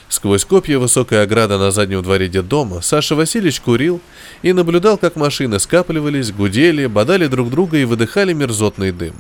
Сквозь 0.08 0.44
копья 0.44 0.78
высокой 0.78 1.22
ограды 1.22 1.58
на 1.58 1.70
заднем 1.70 2.02
дворе 2.02 2.28
детдома 2.28 2.80
Саша 2.82 3.14
Васильевич 3.14 3.60
курил 3.60 4.00
и 4.42 4.52
наблюдал, 4.52 4.98
как 4.98 5.16
машины 5.16 5.58
скапливались, 5.58 6.30
гудели, 6.30 6.86
бодали 6.86 7.26
друг 7.26 7.50
друга 7.50 7.78
и 7.78 7.84
выдыхали 7.84 8.32
мерзотный 8.32 8.92
дым. 8.92 9.14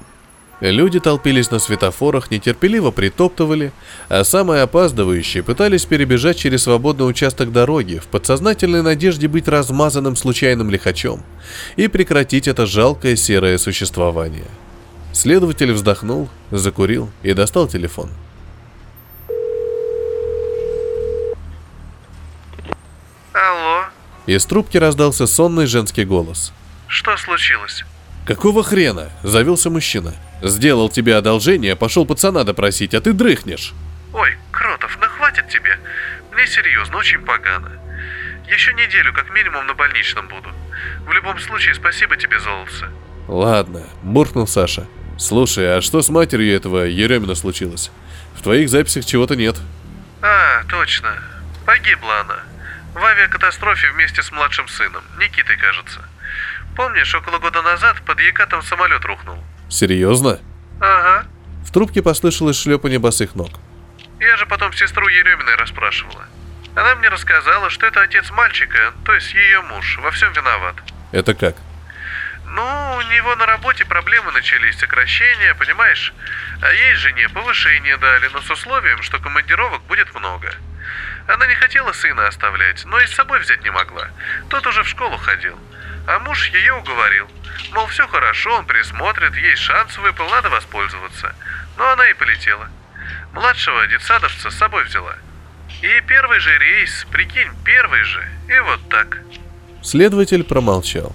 Люди 0.60 1.00
толпились 1.00 1.50
на 1.50 1.58
светофорах, 1.58 2.30
нетерпеливо 2.30 2.90
притоптывали, 2.90 3.72
а 4.08 4.24
самые 4.24 4.62
опаздывающие 4.62 5.42
пытались 5.42 5.84
перебежать 5.84 6.38
через 6.38 6.62
свободный 6.62 7.08
участок 7.08 7.52
дороги 7.52 7.98
в 7.98 8.06
подсознательной 8.06 8.82
надежде 8.82 9.28
быть 9.28 9.48
размазанным 9.48 10.16
случайным 10.16 10.70
лихачом 10.70 11.22
и 11.76 11.88
прекратить 11.88 12.48
это 12.48 12.66
жалкое 12.66 13.16
серое 13.16 13.58
существование. 13.58 14.46
Следователь 15.12 15.72
вздохнул, 15.72 16.28
закурил 16.50 17.10
и 17.22 17.32
достал 17.32 17.68
телефон– 17.68 18.10
Алло. 23.34 23.86
Из 24.26 24.46
трубки 24.46 24.76
раздался 24.76 25.26
сонный 25.26 25.66
женский 25.66 26.04
голос. 26.04 26.52
Что 26.86 27.16
случилось? 27.16 27.84
Какого 28.24 28.62
хрена? 28.62 29.10
Завелся 29.24 29.70
мужчина. 29.70 30.14
Сделал 30.44 30.90
тебе 30.90 31.16
одолжение, 31.16 31.74
пошел 31.74 32.04
пацана 32.04 32.44
допросить, 32.44 32.92
а 32.92 33.00
ты 33.00 33.14
дрыхнешь. 33.14 33.72
Ой, 34.12 34.36
Кротов, 34.50 34.98
ну 35.00 35.06
хватит 35.08 35.48
тебе. 35.48 35.78
Мне 36.32 36.46
серьезно, 36.46 36.98
очень 36.98 37.20
погано. 37.22 37.72
Еще 38.46 38.74
неделю 38.74 39.14
как 39.14 39.30
минимум 39.30 39.66
на 39.66 39.72
больничном 39.72 40.28
буду. 40.28 40.50
В 41.06 41.12
любом 41.12 41.38
случае, 41.38 41.74
спасибо 41.74 42.16
тебе, 42.16 42.38
Золотце. 42.38 42.90
Ладно, 43.26 43.84
буркнул 44.02 44.46
Саша. 44.46 44.86
Слушай, 45.18 45.78
а 45.78 45.80
что 45.80 46.02
с 46.02 46.10
матерью 46.10 46.54
этого 46.54 46.84
Еремина 46.84 47.34
случилось? 47.34 47.90
В 48.36 48.42
твоих 48.42 48.68
записях 48.68 49.06
чего-то 49.06 49.36
нет. 49.36 49.56
А, 50.20 50.62
точно. 50.68 51.22
Погибла 51.64 52.20
она. 52.20 52.40
В 52.92 53.02
авиакатастрофе 53.02 53.90
вместе 53.92 54.22
с 54.22 54.30
младшим 54.30 54.68
сыном, 54.68 55.02
Никитой, 55.18 55.56
кажется. 55.56 56.02
Помнишь, 56.76 57.14
около 57.14 57.38
года 57.38 57.62
назад 57.62 57.96
под 58.04 58.20
Екатом 58.20 58.62
самолет 58.62 59.04
рухнул? 59.06 59.38
Серьезно? 59.68 60.40
Ага. 60.80 61.26
В 61.64 61.72
трубке 61.72 62.02
послышалось 62.02 62.60
шлепание 62.60 62.98
босых 62.98 63.34
ног. 63.34 63.50
Я 64.20 64.36
же 64.36 64.46
потом 64.46 64.72
сестру 64.72 65.08
Ереминой 65.08 65.56
расспрашивала. 65.56 66.24
Она 66.74 66.94
мне 66.96 67.08
рассказала, 67.08 67.70
что 67.70 67.86
это 67.86 68.00
отец 68.00 68.30
мальчика, 68.30 68.92
то 69.04 69.14
есть 69.14 69.32
ее 69.32 69.62
муж, 69.62 69.98
во 69.98 70.10
всем 70.10 70.32
виноват. 70.32 70.74
Это 71.12 71.34
как? 71.34 71.56
Ну, 72.46 72.96
у 72.96 73.02
него 73.12 73.34
на 73.36 73.46
работе 73.46 73.84
проблемы 73.84 74.30
начались, 74.32 74.78
сокращения, 74.78 75.54
понимаешь? 75.54 76.12
А 76.60 76.72
ей 76.72 76.94
жене 76.94 77.28
повышение 77.28 77.96
дали, 77.96 78.28
но 78.32 78.40
с 78.40 78.50
условием, 78.50 79.02
что 79.02 79.18
командировок 79.18 79.82
будет 79.82 80.14
много. 80.14 80.52
Она 81.26 81.46
не 81.46 81.54
хотела 81.54 81.92
сына 81.92 82.28
оставлять, 82.28 82.84
но 82.84 83.00
и 83.00 83.06
с 83.06 83.14
собой 83.14 83.40
взять 83.40 83.62
не 83.64 83.70
могла. 83.70 84.08
Тот 84.50 84.66
уже 84.66 84.82
в 84.82 84.88
школу 84.88 85.16
ходил. 85.16 85.58
А 86.06 86.18
муж 86.20 86.50
ее 86.50 86.74
уговорил. 86.74 87.28
Мол, 87.72 87.86
все 87.86 88.06
хорошо, 88.06 88.58
он 88.58 88.66
присмотрит, 88.66 89.34
есть 89.36 89.62
шанс 89.62 89.96
выпал, 89.98 90.28
надо 90.30 90.50
воспользоваться. 90.50 91.34
Но 91.76 91.90
она 91.90 92.08
и 92.08 92.14
полетела. 92.14 92.68
Младшего 93.32 93.86
детсадовца 93.86 94.50
с 94.50 94.56
собой 94.56 94.84
взяла. 94.84 95.16
И 95.82 96.00
первый 96.06 96.38
же 96.40 96.56
рейс, 96.58 97.06
прикинь, 97.10 97.50
первый 97.64 98.02
же. 98.04 98.28
И 98.48 98.58
вот 98.60 98.88
так. 98.88 99.18
Следователь 99.82 100.44
промолчал. 100.44 101.14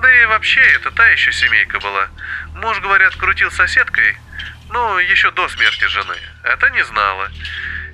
Да 0.00 0.22
и 0.22 0.24
вообще, 0.26 0.60
это 0.60 0.90
та 0.90 1.06
еще 1.08 1.32
семейка 1.32 1.78
была. 1.78 2.08
Муж, 2.54 2.80
говорят, 2.80 3.14
крутил 3.16 3.50
соседкой, 3.50 4.16
ну, 4.70 4.98
еще 4.98 5.30
до 5.32 5.48
смерти 5.48 5.84
жены. 5.84 6.16
А 6.44 6.56
та 6.56 6.70
не 6.70 6.84
знала. 6.84 7.30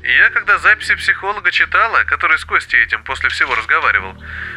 И 0.03 0.11
я, 0.11 0.31
когда 0.31 0.59
записи 0.59 0.95
психолога 0.95 1.51
читала, 1.51 2.05
который 2.05 2.39
с 2.39 2.45
Костей 2.45 2.83
этим 2.85 3.03
после 3.05 3.29
всего 3.31 3.55
разговаривал, 3.55 4.13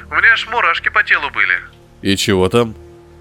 у 0.09 0.15
меня 0.15 0.33
аж 0.33 0.47
мурашки 0.47 0.89
по 0.89 1.03
телу 1.03 1.29
были. 1.31 1.59
И 2.01 2.15
чего 2.15 2.47
там? 2.49 2.75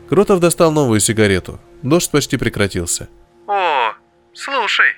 Кротов 0.09 0.41
достал 0.41 0.73
новую 0.73 1.01
сигарету. 1.01 1.61
Дождь 1.83 2.11
почти 2.11 2.37
прекратился. 2.37 3.09
О, 3.47 3.95
слушай. 4.35 4.95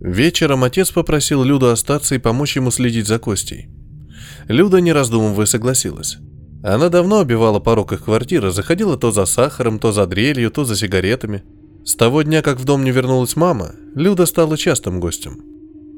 Вечером 0.00 0.64
отец 0.64 0.90
попросил 0.90 1.42
Люду 1.44 1.70
остаться 1.70 2.14
и 2.14 2.18
помочь 2.18 2.56
ему 2.56 2.70
следить 2.70 3.06
за 3.06 3.18
Костей. 3.18 3.70
Люда, 4.48 4.80
не 4.80 4.92
раздумывая, 4.92 5.46
согласилась. 5.46 6.18
Она 6.64 6.88
давно 6.88 7.20
обивала 7.20 7.60
порог 7.60 7.92
их 7.92 8.04
квартиры, 8.04 8.50
заходила 8.50 8.96
то 8.96 9.10
за 9.12 9.26
сахаром, 9.26 9.78
то 9.78 9.92
за 9.92 10.06
дрелью, 10.06 10.50
то 10.50 10.64
за 10.64 10.74
сигаретами. 10.76 11.44
С 11.84 11.94
того 11.94 12.22
дня, 12.22 12.40
как 12.40 12.58
в 12.58 12.64
дом 12.64 12.84
не 12.84 12.90
вернулась 12.90 13.36
мама, 13.36 13.72
Люда 13.94 14.24
стала 14.24 14.56
частым 14.56 14.98
гостем. 14.98 15.42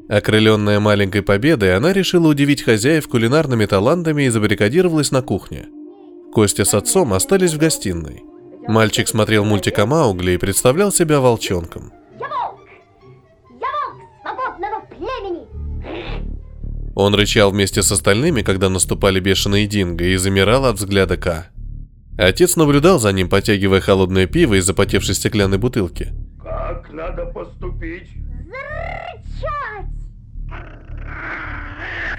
Окрыленная 0.09 0.81
маленькой 0.81 1.23
победой, 1.23 1.77
она 1.77 1.93
решила 1.93 2.27
удивить 2.27 2.63
хозяев 2.63 3.07
кулинарными 3.07 3.65
талантами 3.65 4.25
и 4.25 4.29
забаррикадировалась 4.29 5.13
на 5.13 5.23
кухне. 5.23 5.69
Костя 6.33 6.65
с 6.65 6.75
отцом 6.75 7.13
остались 7.13 7.55
в 7.55 7.59
гостиной. 7.59 8.25
Мальчик 8.67 9.07
смотрел 9.07 9.45
мультик 9.45 9.79
о 9.79 9.87
Маугли 9.87 10.33
и 10.33 10.37
представлял 10.37 10.91
себя 10.91 11.21
волчонком. 11.21 11.93
Он 16.97 17.15
рычал 17.15 17.51
вместе 17.51 17.83
с 17.83 17.93
остальными, 17.93 18.41
когда 18.41 18.71
наступали 18.71 19.21
бешеные 19.21 19.67
динго, 19.67 20.05
и 20.07 20.17
замирал 20.17 20.65
от 20.65 20.77
взгляда 20.77 21.19
К. 21.19 21.51
Отец 22.17 22.57
наблюдал 22.57 22.99
за 22.99 23.13
ним, 23.13 23.29
потягивая 23.29 23.83
холодное 23.83 24.27
пиво 24.27 24.55
из 24.55 24.65
запотевшей 24.65 25.15
стеклянной 25.15 25.59
бутылки. 25.59 26.15
Как 26.43 26.91
надо 26.91 27.27
поступить? 27.27 28.09
Зарычать! 28.47 29.91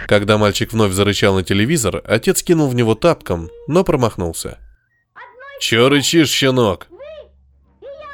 Когда 0.07 0.37
мальчик 0.37 0.71
вновь 0.71 0.93
зарычал 0.93 1.33
на 1.33 1.43
телевизор, 1.43 2.03
отец 2.05 2.43
кинул 2.43 2.67
в 2.67 2.75
него 2.75 2.93
тапком, 2.93 3.49
но 3.67 3.83
промахнулся. 3.83 4.59
«Чё 5.59 5.89
рычишь, 5.89 6.29
щенок?» 6.29 6.87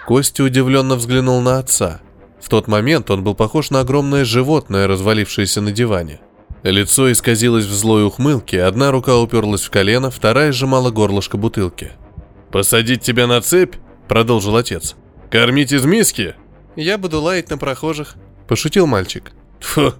Костя 0.07 0.45
удивленно 0.45 0.95
взглянул 0.95 1.41
на 1.41 1.59
отца. 1.59 1.99
В 2.39 2.47
тот 2.47 2.69
момент 2.69 3.11
он 3.11 3.21
был 3.21 3.35
похож 3.35 3.69
на 3.69 3.81
огромное 3.81 4.23
животное, 4.23 4.87
развалившееся 4.87 5.59
на 5.59 5.73
диване. 5.73 6.21
Лицо 6.63 7.11
исказилось 7.11 7.65
в 7.65 7.73
злой 7.73 8.05
ухмылке, 8.05 8.63
одна 8.63 8.91
рука 8.91 9.17
уперлась 9.17 9.63
в 9.63 9.69
колено, 9.69 10.09
вторая 10.09 10.51
сжимала 10.51 10.91
горлышко 10.91 11.37
бутылки. 11.37 11.91
«Посадить 12.51 13.01
тебя 13.01 13.27
на 13.27 13.41
цепь?»— 13.41 13.75
продолжил 14.07 14.55
отец. 14.55 14.95
«Кормить 15.29 15.73
из 15.73 15.85
миски?» 15.85 16.35
«Я 16.75 16.97
буду 16.97 17.21
лаять 17.21 17.49
на 17.49 17.57
прохожих»,— 17.57 18.15
пошутил 18.47 18.87
мальчик. 18.87 19.33
Фу, 19.63 19.93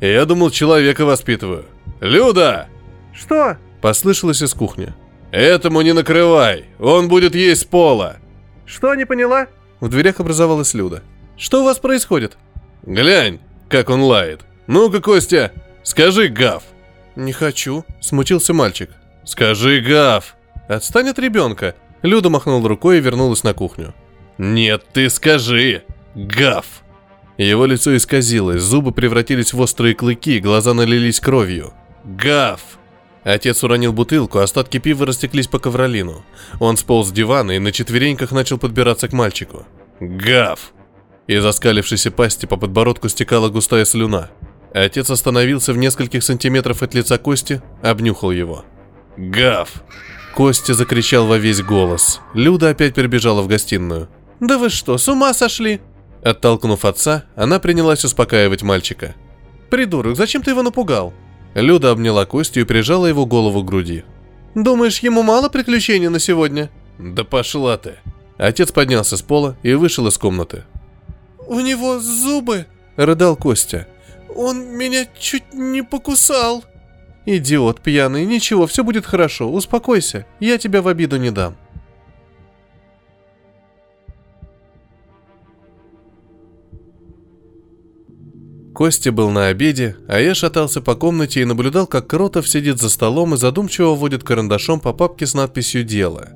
я 0.00 0.24
думал, 0.24 0.50
человека 0.50 1.04
воспитываю. 1.04 1.66
Люда! 2.00 2.68
Что? 3.12 3.58
Послышалось 3.80 4.42
из 4.42 4.54
кухни. 4.54 4.94
Этому 5.30 5.82
не 5.82 5.92
накрывай, 5.92 6.66
он 6.78 7.08
будет 7.08 7.34
есть 7.34 7.62
с 7.62 7.64
пола. 7.64 8.16
Что, 8.64 8.94
не 8.94 9.04
поняла? 9.04 9.48
В 9.80 9.88
дверях 9.88 10.20
образовалась 10.20 10.74
Люда. 10.74 11.02
«Что 11.36 11.62
у 11.62 11.64
вас 11.64 11.78
происходит?» 11.78 12.36
Глянь, 12.82 13.40
как 13.68 13.90
он 13.90 14.02
лает. 14.02 14.42
Ну-ка, 14.66 15.00
Костя, 15.00 15.50
скажи 15.82 16.28
гав. 16.28 16.62
«Не 17.16 17.32
хочу»,— 17.32 17.84
смутился 18.00 18.52
мальчик. 18.52 18.90
Скажи 19.24 19.80
гав. 19.80 20.34
«Отстань 20.68 21.08
от 21.08 21.18
ребенка». 21.18 21.74
Люда 22.02 22.30
махнула 22.30 22.68
рукой 22.68 22.98
и 22.98 23.00
вернулась 23.00 23.44
на 23.44 23.54
кухню. 23.54 23.94
Нет, 24.38 24.84
ты 24.92 25.08
скажи. 25.10 25.82
Гав. 26.14 26.66
Его 27.38 27.66
лицо 27.66 27.96
исказилось, 27.96 28.62
зубы 28.62 28.92
превратились 28.92 29.52
в 29.52 29.60
острые 29.60 29.94
клыки, 29.94 30.40
глаза 30.40 30.74
налились 30.74 31.20
кровью. 31.20 31.72
Гав. 32.04 32.60
Отец 33.24 33.62
уронил 33.62 33.92
бутылку, 33.92 34.40
остатки 34.40 34.78
пива 34.78 35.06
растеклись 35.06 35.46
по 35.46 35.58
ковролину. 35.58 36.24
Он 36.58 36.76
сполз 36.76 37.08
с 37.08 37.12
дивана 37.12 37.52
и 37.52 37.60
на 37.60 37.72
четвереньках 37.72 38.32
начал 38.32 38.58
подбираться 38.58 39.06
к 39.06 39.12
мальчику. 39.12 39.64
Гав. 40.00 40.72
Из 41.28 41.44
оскалившейся 41.44 42.10
пасти 42.10 42.46
по 42.46 42.56
подбородку 42.56 43.08
стекала 43.08 43.48
густая 43.48 43.84
слюна. 43.84 44.30
Отец 44.74 45.10
остановился 45.10 45.72
в 45.72 45.76
нескольких 45.76 46.22
сантиметров 46.22 46.82
от 46.82 46.94
лица 46.94 47.18
Кости, 47.18 47.62
обнюхал 47.82 48.30
его. 48.30 48.64
Гав. 49.16 49.68
Костя 50.34 50.74
закричал 50.74 51.26
во 51.26 51.36
весь 51.36 51.62
голос. 51.62 52.20
Люда 52.32 52.70
опять 52.70 52.94
перебежала 52.94 53.42
в 53.42 53.48
гостиную. 53.48 54.08
«Да 54.40 54.58
вы 54.58 54.70
что, 54.70 54.96
с 54.96 55.06
ума 55.08 55.34
сошли?» 55.34 55.80
Оттолкнув 56.22 56.84
отца, 56.84 57.24
она 57.36 57.58
принялась 57.58 58.04
успокаивать 58.04 58.62
мальчика. 58.62 59.14
«Придурок, 59.68 60.16
зачем 60.16 60.42
ты 60.42 60.50
его 60.50 60.62
напугал?» 60.62 61.12
Люда 61.54 61.90
обняла 61.90 62.24
Костю 62.24 62.60
и 62.60 62.64
прижала 62.64 63.06
его 63.06 63.26
голову 63.26 63.62
к 63.62 63.66
груди. 63.66 64.04
«Думаешь, 64.54 65.00
ему 65.00 65.22
мало 65.22 65.48
приключений 65.48 66.08
на 66.08 66.18
сегодня?» 66.18 66.70
Да 66.98 67.24
пошла 67.24 67.76
ты. 67.76 67.96
Отец 68.38 68.72
поднялся 68.72 69.16
с 69.16 69.22
пола 69.22 69.56
и 69.62 69.74
вышел 69.74 70.06
из 70.06 70.16
комнаты. 70.16 70.64
«У 71.46 71.60
него 71.60 71.98
зубы!»— 71.98 72.66
рыдал 72.96 73.36
Костя. 73.36 73.86
«Он 74.34 74.76
меня 74.76 75.06
чуть 75.18 75.52
не 75.52 75.82
покусал!» 75.82 76.64
«Идиот 77.24 77.80
пьяный, 77.80 78.24
ничего, 78.24 78.66
все 78.66 78.82
будет 78.82 79.06
хорошо, 79.06 79.52
успокойся, 79.52 80.26
я 80.40 80.58
тебя 80.58 80.82
в 80.82 80.88
обиду 80.88 81.18
не 81.18 81.30
дам». 81.30 81.56
Костя 88.74 89.12
был 89.12 89.30
на 89.30 89.48
обеде, 89.48 89.96
а 90.08 90.18
я 90.18 90.34
шатался 90.34 90.80
по 90.80 90.94
комнате 90.94 91.42
и 91.42 91.44
наблюдал, 91.44 91.86
как 91.86 92.08
Кротов 92.08 92.48
сидит 92.48 92.80
за 92.80 92.88
столом 92.88 93.34
и 93.34 93.36
задумчиво 93.36 93.94
водит 93.94 94.24
карандашом 94.24 94.80
по 94.80 94.92
папке 94.92 95.26
с 95.26 95.34
надписью 95.34 95.84
«Дело». 95.84 96.30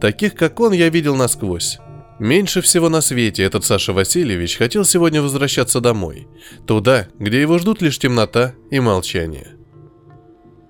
Таких, 0.00 0.34
как 0.34 0.58
он, 0.60 0.72
я 0.72 0.88
видел 0.88 1.14
насквозь. 1.14 1.78
Меньше 2.18 2.62
всего 2.62 2.88
на 2.88 3.00
свете 3.00 3.44
этот 3.44 3.64
Саша 3.64 3.92
Васильевич 3.92 4.56
хотел 4.56 4.84
сегодня 4.84 5.22
возвращаться 5.22 5.80
домой. 5.80 6.26
Туда, 6.66 7.06
где 7.18 7.40
его 7.40 7.58
ждут 7.58 7.80
лишь 7.80 7.98
темнота 7.98 8.54
и 8.70 8.80
молчание. 8.80 9.54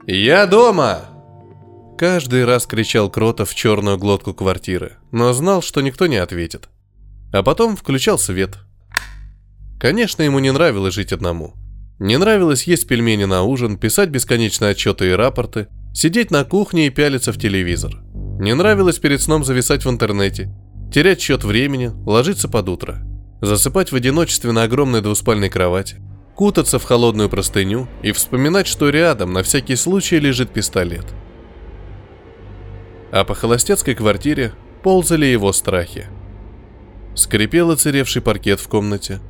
«Я 0.06 0.46
дома!» 0.46 1.08
Каждый 1.96 2.44
раз 2.44 2.66
кричал 2.66 3.10
Кротов 3.10 3.50
в 3.50 3.54
черную 3.54 3.98
глотку 3.98 4.34
квартиры, 4.34 4.98
но 5.10 5.32
знал, 5.32 5.62
что 5.62 5.80
никто 5.80 6.06
не 6.06 6.16
ответит. 6.16 6.68
А 7.32 7.42
потом 7.42 7.76
включал 7.76 8.18
свет. 8.18 8.58
Конечно, 9.80 10.22
ему 10.22 10.38
не 10.38 10.52
нравилось 10.52 10.94
жить 10.94 11.12
одному. 11.12 11.54
Не 11.98 12.16
нравилось 12.16 12.64
есть 12.64 12.86
пельмени 12.86 13.24
на 13.24 13.42
ужин, 13.42 13.76
писать 13.78 14.10
бесконечные 14.10 14.72
отчеты 14.72 15.08
и 15.08 15.12
рапорты, 15.12 15.66
сидеть 15.92 16.30
на 16.30 16.44
кухне 16.44 16.86
и 16.86 16.90
пялиться 16.90 17.32
в 17.32 17.38
телевизор. 17.38 18.00
Не 18.38 18.54
нравилось 18.54 18.98
перед 18.98 19.20
сном 19.20 19.44
зависать 19.44 19.84
в 19.84 19.90
интернете, 19.90 20.54
терять 20.92 21.20
счет 21.20 21.44
времени, 21.44 21.92
ложиться 22.06 22.48
под 22.48 22.68
утро, 22.68 22.98
засыпать 23.40 23.92
в 23.92 23.96
одиночестве 23.96 24.52
на 24.52 24.64
огромной 24.64 25.00
двуспальной 25.00 25.48
кровати, 25.48 25.96
кутаться 26.34 26.78
в 26.78 26.84
холодную 26.84 27.28
простыню 27.28 27.88
и 28.02 28.12
вспоминать, 28.12 28.66
что 28.66 28.90
рядом 28.90 29.32
на 29.32 29.42
всякий 29.42 29.76
случай 29.76 30.18
лежит 30.18 30.50
пистолет. 30.50 31.06
А 33.10 33.24
по 33.24 33.34
холостяцкой 33.34 33.94
квартире 33.94 34.52
ползали 34.82 35.26
его 35.26 35.52
страхи. 35.52 36.06
Скрипел 37.14 37.70
оцаревший 37.70 38.22
паркет 38.22 38.60
в 38.60 38.68
комнате. 38.68 39.20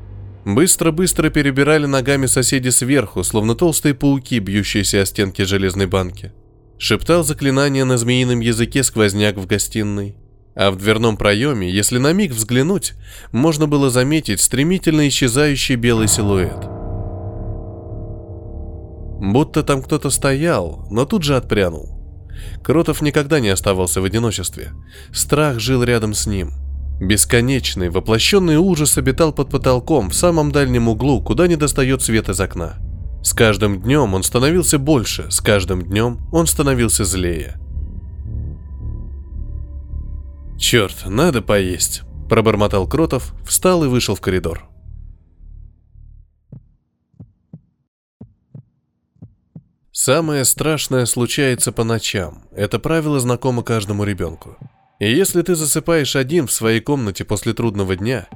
Быстро-быстро 0.44 1.30
перебирали 1.30 1.86
ногами 1.86 2.26
соседи 2.26 2.68
сверху, 2.68 3.22
словно 3.22 3.54
толстые 3.54 3.94
пауки, 3.94 4.38
бьющиеся 4.38 5.02
о 5.02 5.06
стенки 5.06 5.42
железной 5.42 5.86
банки. 5.86 6.32
Шептал 6.78 7.24
заклинание 7.24 7.84
на 7.84 7.98
змеином 7.98 8.40
языке 8.40 8.82
сквозняк 8.82 9.36
в 9.36 9.46
гостиной. 9.46 10.16
А 10.58 10.72
в 10.72 10.76
дверном 10.76 11.16
проеме, 11.16 11.70
если 11.70 11.98
на 11.98 12.12
миг 12.12 12.32
взглянуть, 12.32 12.94
можно 13.30 13.68
было 13.68 13.90
заметить 13.90 14.40
стремительно 14.40 15.06
исчезающий 15.06 15.76
белый 15.76 16.08
силуэт. 16.08 16.66
Будто 19.20 19.62
там 19.62 19.84
кто-то 19.84 20.10
стоял, 20.10 20.84
но 20.90 21.04
тут 21.04 21.22
же 21.22 21.36
отпрянул. 21.36 22.00
Кротов 22.64 23.02
никогда 23.02 23.38
не 23.38 23.50
оставался 23.50 24.00
в 24.00 24.04
одиночестве. 24.04 24.72
Страх 25.12 25.60
жил 25.60 25.84
рядом 25.84 26.12
с 26.12 26.26
ним. 26.26 26.50
Бесконечный, 27.00 27.88
воплощенный 27.88 28.56
ужас 28.56 28.98
обитал 28.98 29.32
под 29.32 29.50
потолком 29.50 30.10
в 30.10 30.14
самом 30.14 30.50
дальнем 30.50 30.88
углу, 30.88 31.22
куда 31.22 31.46
не 31.46 31.54
достает 31.54 32.02
свет 32.02 32.28
из 32.28 32.40
окна. 32.40 32.78
С 33.22 33.32
каждым 33.32 33.80
днем 33.80 34.12
он 34.12 34.24
становился 34.24 34.80
больше, 34.80 35.30
с 35.30 35.40
каждым 35.40 35.82
днем 35.82 36.18
он 36.32 36.48
становился 36.48 37.04
злее. 37.04 37.60
«Черт, 40.58 41.06
надо 41.06 41.40
поесть»,– 41.40 42.02
пробормотал 42.28 42.88
Кротов, 42.88 43.32
встал 43.46 43.84
и 43.84 43.88
вышел 43.88 44.14
в 44.14 44.20
коридор. 44.20 44.68
Самое 49.92 50.44
страшное 50.44 51.06
случается 51.06 51.70
по 51.72 51.84
ночам. 51.84 52.44
Это 52.52 52.78
правило 52.78 53.20
знакомо 53.20 53.62
каждому 53.62 54.04
ребенку. 54.04 54.56
И 55.00 55.10
если 55.10 55.42
ты 55.42 55.54
засыпаешь 55.54 56.16
один 56.16 56.46
в 56.46 56.52
своей 56.52 56.80
комнате 56.80 57.24
после 57.24 57.52
трудного 57.52 57.94
дня, 57.94 58.28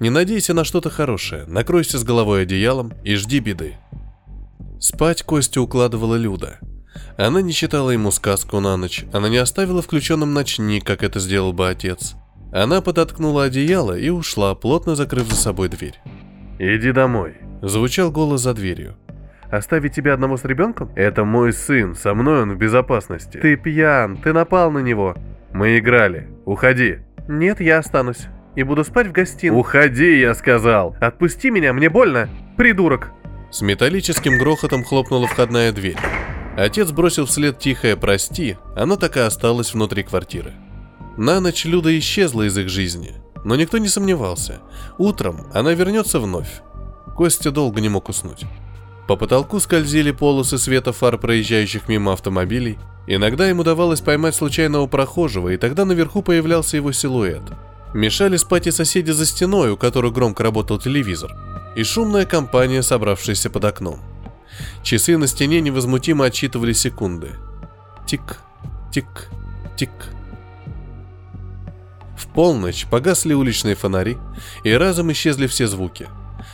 не 0.00 0.10
надейся 0.10 0.54
на 0.54 0.64
что-то 0.64 0.90
хорошее, 0.90 1.46
накройся 1.46 1.98
с 1.98 2.04
головой 2.04 2.42
одеялом 2.42 2.92
и 3.04 3.14
жди 3.14 3.38
беды. 3.38 3.76
Спать 4.80 5.22
Костю 5.22 5.62
укладывала 5.62 6.16
Люда. 6.16 6.58
Она 7.16 7.42
не 7.42 7.52
читала 7.52 7.90
ему 7.90 8.10
сказку 8.10 8.60
на 8.60 8.76
ночь, 8.76 9.04
она 9.12 9.28
не 9.28 9.36
оставила 9.36 9.82
включенным 9.82 10.32
ночник, 10.32 10.84
как 10.84 11.02
это 11.02 11.20
сделал 11.20 11.52
бы 11.52 11.68
отец. 11.68 12.14
Она 12.52 12.80
подоткнула 12.80 13.44
одеяло 13.44 13.96
и 13.96 14.08
ушла, 14.08 14.54
плотно 14.54 14.96
закрыв 14.96 15.28
за 15.28 15.36
собой 15.36 15.68
дверь. 15.68 16.00
Иди 16.58 16.92
домой. 16.92 17.36
Звучал 17.62 18.10
голос 18.10 18.42
за 18.42 18.54
дверью. 18.54 18.96
Оставить 19.50 19.94
тебя 19.94 20.14
одного 20.14 20.36
с 20.36 20.44
ребенком? 20.44 20.90
Это 20.94 21.24
мой 21.24 21.52
сын, 21.52 21.94
со 21.94 22.14
мной 22.14 22.42
он 22.42 22.52
в 22.52 22.58
безопасности. 22.58 23.38
Ты 23.38 23.56
пьян, 23.56 24.16
ты 24.16 24.32
напал 24.32 24.70
на 24.70 24.78
него. 24.78 25.16
Мы 25.52 25.78
играли. 25.78 26.28
Уходи. 26.44 26.98
Нет, 27.28 27.60
я 27.60 27.78
останусь. 27.78 28.28
И 28.54 28.62
буду 28.62 28.84
спать 28.84 29.08
в 29.08 29.12
гостиной. 29.12 29.58
Уходи, 29.58 30.20
я 30.20 30.34
сказал. 30.34 30.96
Отпусти 31.00 31.50
меня, 31.50 31.72
мне 31.72 31.88
больно. 31.88 32.28
Придурок. 32.56 33.10
С 33.50 33.62
металлическим 33.62 34.38
грохотом 34.38 34.84
хлопнула 34.84 35.26
входная 35.26 35.72
дверь. 35.72 35.96
Отец 36.60 36.90
бросил 36.90 37.24
вслед 37.24 37.58
тихое 37.58 37.96
«прости», 37.96 38.58
оно 38.76 38.96
так 38.96 39.16
и 39.16 39.20
осталось 39.20 39.72
внутри 39.72 40.02
квартиры. 40.02 40.52
На 41.16 41.40
ночь 41.40 41.64
Люда 41.64 41.98
исчезла 41.98 42.42
из 42.42 42.58
их 42.58 42.68
жизни, 42.68 43.14
но 43.44 43.56
никто 43.56 43.78
не 43.78 43.88
сомневался. 43.88 44.60
Утром 44.98 45.46
она 45.54 45.72
вернется 45.72 46.20
вновь. 46.20 46.60
Костя 47.16 47.50
долго 47.50 47.80
не 47.80 47.88
мог 47.88 48.10
уснуть. 48.10 48.44
По 49.08 49.16
потолку 49.16 49.58
скользили 49.58 50.10
полосы 50.10 50.58
света 50.58 50.92
фар 50.92 51.16
проезжающих 51.16 51.88
мимо 51.88 52.12
автомобилей. 52.12 52.78
Иногда 53.06 53.48
ему 53.48 53.62
удавалось 53.62 54.02
поймать 54.02 54.34
случайного 54.34 54.86
прохожего, 54.86 55.48
и 55.48 55.56
тогда 55.56 55.86
наверху 55.86 56.20
появлялся 56.20 56.76
его 56.76 56.92
силуэт. 56.92 57.40
Мешали 57.94 58.36
спать 58.36 58.66
и 58.66 58.70
соседи 58.70 59.12
за 59.12 59.24
стеной, 59.24 59.70
у 59.70 59.78
которых 59.78 60.12
громко 60.12 60.42
работал 60.42 60.78
телевизор, 60.78 61.34
и 61.74 61.82
шумная 61.84 62.26
компания, 62.26 62.82
собравшаяся 62.82 63.48
под 63.48 63.64
окном. 63.64 64.09
Часы 64.82 65.16
на 65.16 65.26
стене 65.26 65.60
невозмутимо 65.60 66.24
отсчитывали 66.24 66.72
секунды. 66.72 67.30
Тик, 68.06 68.38
тик, 68.92 69.28
тик. 69.76 69.90
В 72.16 72.26
полночь 72.28 72.86
погасли 72.86 73.32
уличные 73.32 73.74
фонари, 73.74 74.18
и 74.64 74.72
разом 74.72 75.10
исчезли 75.12 75.46
все 75.46 75.66
звуки. 75.66 76.08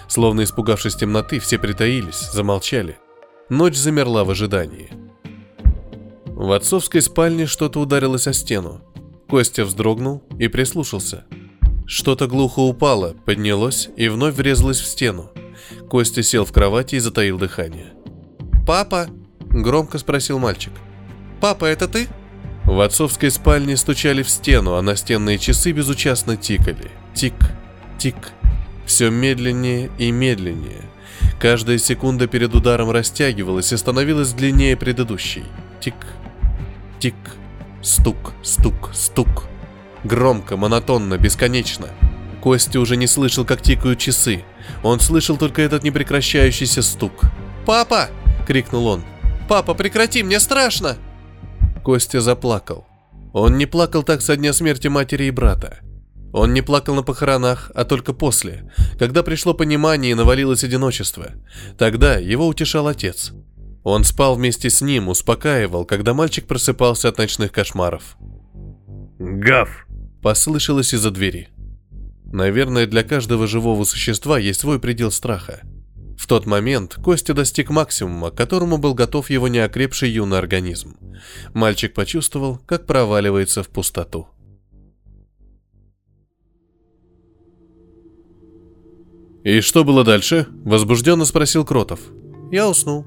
Словно 0.08 0.44
испугавшись 0.44 0.96
темноты, 0.96 1.38
все 1.40 1.58
притаились, 1.58 2.30
замолчали. 2.32 2.98
Ночь 3.48 3.76
замерла 3.76 4.24
в 4.24 4.30
ожидании. 4.30 4.90
В 6.26 6.52
отцовской 6.52 7.00
спальне 7.00 7.46
что-то 7.46 7.80
ударилось 7.80 8.26
о 8.26 8.32
стену. 8.32 8.80
Костя 9.28 9.64
вздрогнул 9.64 10.22
и 10.38 10.48
прислушался. 10.48 11.24
Что-то 11.86 12.26
глухо 12.26 12.60
упало, 12.60 13.14
поднялось 13.24 13.88
и 13.96 14.08
вновь 14.08 14.34
врезалось 14.34 14.80
в 14.80 14.86
стену. 14.86 15.30
Костя 15.88 16.22
сел 16.22 16.44
в 16.44 16.52
кровати 16.52 16.96
и 16.96 17.00
затаил 17.00 17.38
дыхание. 17.38 17.92
«Папа?»– 18.66 19.06
громко 19.40 19.98
спросил 19.98 20.38
мальчик. 20.38 20.72
«Папа, 21.40 21.64
это 21.66 21.88
ты?» 21.88 22.08
В 22.64 22.80
отцовской 22.80 23.30
спальне 23.30 23.76
стучали 23.76 24.22
в 24.24 24.28
стену, 24.28 24.74
а 24.74 24.82
настенные 24.82 25.38
часы 25.38 25.70
безучастно 25.70 26.36
тикали. 26.36 26.90
Тик, 27.14 27.34
тик. 27.96 28.16
Все 28.86 29.08
медленнее 29.10 29.90
и 29.98 30.10
медленнее. 30.10 30.82
Каждая 31.38 31.78
секунда 31.78 32.26
перед 32.26 32.54
ударом 32.54 32.90
растягивалась 32.90 33.72
и 33.72 33.76
становилась 33.76 34.32
длиннее 34.32 34.76
предыдущей. 34.76 35.44
Тик, 35.80 35.94
тик, 36.98 37.14
стук, 37.82 38.32
стук, 38.42 38.90
стук. 38.94 39.44
Громко, 40.02 40.56
монотонно, 40.56 41.18
бесконечно. 41.18 41.88
Костя 42.46 42.78
уже 42.78 42.96
не 42.96 43.08
слышал, 43.08 43.44
как 43.44 43.60
тикают 43.60 43.98
часы. 43.98 44.44
Он 44.84 45.00
слышал 45.00 45.36
только 45.36 45.62
этот 45.62 45.82
непрекращающийся 45.82 46.80
стук. 46.80 47.24
«Папа!»— 47.66 48.08
крикнул 48.46 48.86
он. 48.86 49.02
«Папа, 49.48 49.74
прекрати, 49.74 50.22
мне 50.22 50.38
страшно!» 50.38 50.96
Костя 51.82 52.20
заплакал. 52.20 52.86
Он 53.32 53.58
не 53.58 53.66
плакал 53.66 54.04
так 54.04 54.22
со 54.22 54.36
дня 54.36 54.52
смерти 54.52 54.86
матери 54.86 55.24
и 55.24 55.32
брата. 55.32 55.80
Он 56.32 56.54
не 56.54 56.62
плакал 56.62 56.94
на 56.94 57.02
похоронах, 57.02 57.72
а 57.74 57.84
только 57.84 58.12
после, 58.12 58.72
когда 58.96 59.24
пришло 59.24 59.52
понимание 59.52 60.12
и 60.12 60.14
навалилось 60.14 60.62
одиночество. 60.62 61.32
Тогда 61.76 62.14
его 62.14 62.46
утешал 62.46 62.86
отец. 62.86 63.32
Он 63.82 64.04
спал 64.04 64.36
вместе 64.36 64.70
с 64.70 64.80
ним, 64.80 65.08
успокаивал, 65.08 65.84
когда 65.84 66.14
мальчик 66.14 66.46
просыпался 66.46 67.08
от 67.08 67.18
ночных 67.18 67.50
кошмаров. 67.50 68.16
«Гав!»– 69.18 69.88
послышалось 70.22 70.94
из-за 70.94 71.10
двери. 71.10 71.48
Наверное, 72.36 72.86
для 72.86 73.02
каждого 73.02 73.46
живого 73.46 73.84
существа 73.84 74.38
есть 74.38 74.60
свой 74.60 74.78
предел 74.78 75.10
страха. 75.10 75.62
В 76.18 76.26
тот 76.26 76.44
момент 76.44 76.96
Костя 76.96 77.32
достиг 77.32 77.70
максимума, 77.70 78.30
к 78.30 78.36
которому 78.36 78.76
был 78.76 78.92
готов 78.92 79.30
его 79.30 79.48
неокрепший 79.48 80.10
юный 80.10 80.36
организм. 80.36 80.98
Мальчик 81.54 81.94
почувствовал, 81.94 82.60
как 82.66 82.84
проваливается 82.84 83.62
в 83.62 83.70
пустоту. 83.70 84.28
«И 89.42 89.62
что 89.62 89.82
было 89.82 90.04
дальше?»– 90.04 90.46
возбужденно 90.66 91.24
спросил 91.24 91.64
Кротов. 91.64 92.00
«Я 92.52 92.68
уснул. 92.68 93.06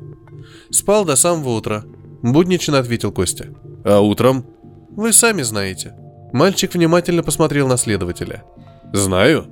Спал 0.71 1.05
до 1.05 1.15
самого 1.15 1.49
утра»,– 1.49 1.83
буднично 2.23 2.79
ответил 2.79 3.11
Костя. 3.11 3.53
«А 3.85 3.99
утром?» 3.99 4.43
«Вы 4.89 5.13
сами 5.13 5.43
знаете». 5.43 5.93
Мальчик 6.33 6.73
внимательно 6.73 7.21
посмотрел 7.21 7.67
на 7.67 7.77
следователя. 7.77 8.43
«Знаю?» 8.93 9.45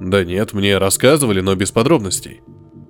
«Да 0.00 0.24
нет, 0.24 0.52
мне 0.52 0.78
рассказывали, 0.78 1.40
но 1.40 1.54
без 1.54 1.70
подробностей». 1.70 2.42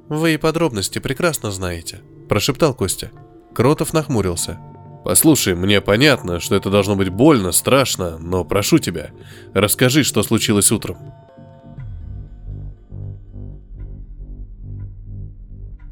«Вы 0.08 0.34
и 0.34 0.38
подробности 0.38 0.98
прекрасно 0.98 1.50
знаете»,– 1.50 2.00
прошептал 2.28 2.74
Костя. 2.74 3.10
Кротов 3.54 3.92
нахмурился. 3.92 4.58
«Послушай, 5.04 5.54
мне 5.54 5.80
понятно, 5.80 6.40
что 6.40 6.54
это 6.56 6.70
должно 6.70 6.96
быть 6.96 7.08
больно, 7.08 7.52
страшно, 7.52 8.18
но 8.18 8.44
прошу 8.44 8.78
тебя, 8.78 9.10
расскажи, 9.54 10.02
что 10.04 10.22
случилось 10.22 10.70
утром». 10.72 10.98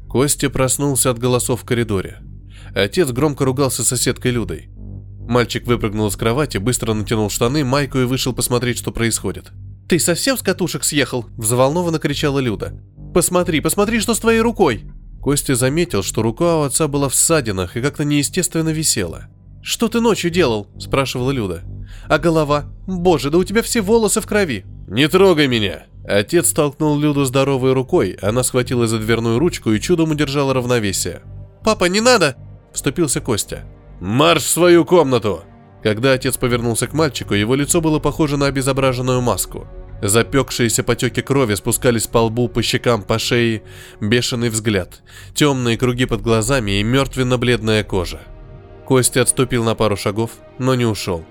Костя 0.09 0.49
проснулся 0.49 1.09
от 1.09 1.19
голосов 1.19 1.61
в 1.61 1.65
коридоре. 1.65 2.19
Отец 2.73 3.11
громко 3.11 3.43
ругался 3.43 3.83
с 3.83 3.87
соседкой 3.87 4.31
Людой. 4.31 4.69
Мальчик 5.27 5.65
выпрыгнул 5.65 6.07
из 6.07 6.15
кровати, 6.15 6.57
быстро 6.57 6.93
натянул 6.93 7.29
штаны, 7.29 7.65
майку 7.65 7.97
и 7.97 8.05
вышел 8.05 8.31
посмотреть, 8.31 8.77
что 8.77 8.91
происходит. 8.91 9.51
«Ты 9.87 9.99
совсем 9.99 10.37
с 10.37 10.41
катушек 10.41 10.83
съехал?»– 10.83 11.25
взволнованно 11.37 11.99
кричала 11.99 12.39
Люда. 12.39 12.73
«Посмотри, 13.13 13.61
посмотри, 13.61 13.99
что 13.99 14.15
с 14.15 14.19
твоей 14.19 14.41
рукой!» 14.41 14.83
Костя 15.21 15.55
заметил, 15.55 16.03
что 16.03 16.21
рука 16.21 16.57
у 16.57 16.61
отца 16.63 16.87
была 16.87 17.09
в 17.09 17.15
ссадинах 17.15 17.77
и 17.77 17.81
как-то 17.81 18.03
неестественно 18.03 18.69
висела. 18.69 19.27
«Что 19.61 19.87
ты 19.87 20.01
ночью 20.01 20.31
делал?»– 20.31 20.67
спрашивала 20.79 21.31
Люда. 21.31 21.63
«А 22.07 22.19
голова? 22.19 22.65
Боже, 22.85 23.29
да 23.29 23.37
у 23.37 23.43
тебя 23.43 23.61
все 23.61 23.81
волосы 23.81 24.21
в 24.21 24.27
крови!» 24.27 24.65
«Не 24.87 25.07
трогай 25.07 25.47
меня!» 25.47 25.85
Отец 26.07 26.51
толкнул 26.51 26.99
Люду 26.99 27.25
здоровой 27.25 27.73
рукой, 27.73 28.17
она 28.21 28.43
схватила 28.43 28.85
за 28.85 28.99
дверную 28.99 29.39
ручку 29.39 29.71
и 29.71 29.81
чудом 29.81 30.11
удержала 30.11 30.53
равновесие. 30.53 31.23
«Папа, 31.63 31.85
не 31.85 32.01
надо!»– 32.01 32.35
вступился 32.73 33.21
Костя. 33.21 33.65
«Марш 33.99 34.43
в 34.43 34.49
свою 34.49 34.85
комнату!» 34.85 35.43
Когда 35.85 36.13
отец 36.13 36.35
повернулся 36.35 36.87
к 36.87 36.93
мальчику, 36.93 37.35
его 37.35 37.53
лицо 37.53 37.79
было 37.79 37.99
похоже 37.99 38.37
на 38.37 38.47
обезображенную 38.47 39.21
маску. 39.21 39.67
Запекшиеся 40.01 40.83
потеки 40.83 41.21
крови 41.21 41.53
спускались 41.53 42.07
по 42.07 42.17
лбу, 42.23 42.49
по 42.49 42.63
щекам, 42.63 43.03
по 43.03 43.19
шее, 43.19 43.61
бешеный 44.01 44.49
взгляд, 44.49 45.03
темные 45.35 45.77
круги 45.77 46.07
под 46.07 46.23
глазами 46.23 46.79
и 46.79 46.83
мертвенно-бледная 46.83 47.83
кожа. 47.83 48.19
Костя 48.87 49.21
отступил 49.21 49.63
на 49.63 49.75
пару 49.75 49.95
шагов, 49.95 50.31
но 50.57 50.73
не 50.73 50.85
ушел. 50.85 51.23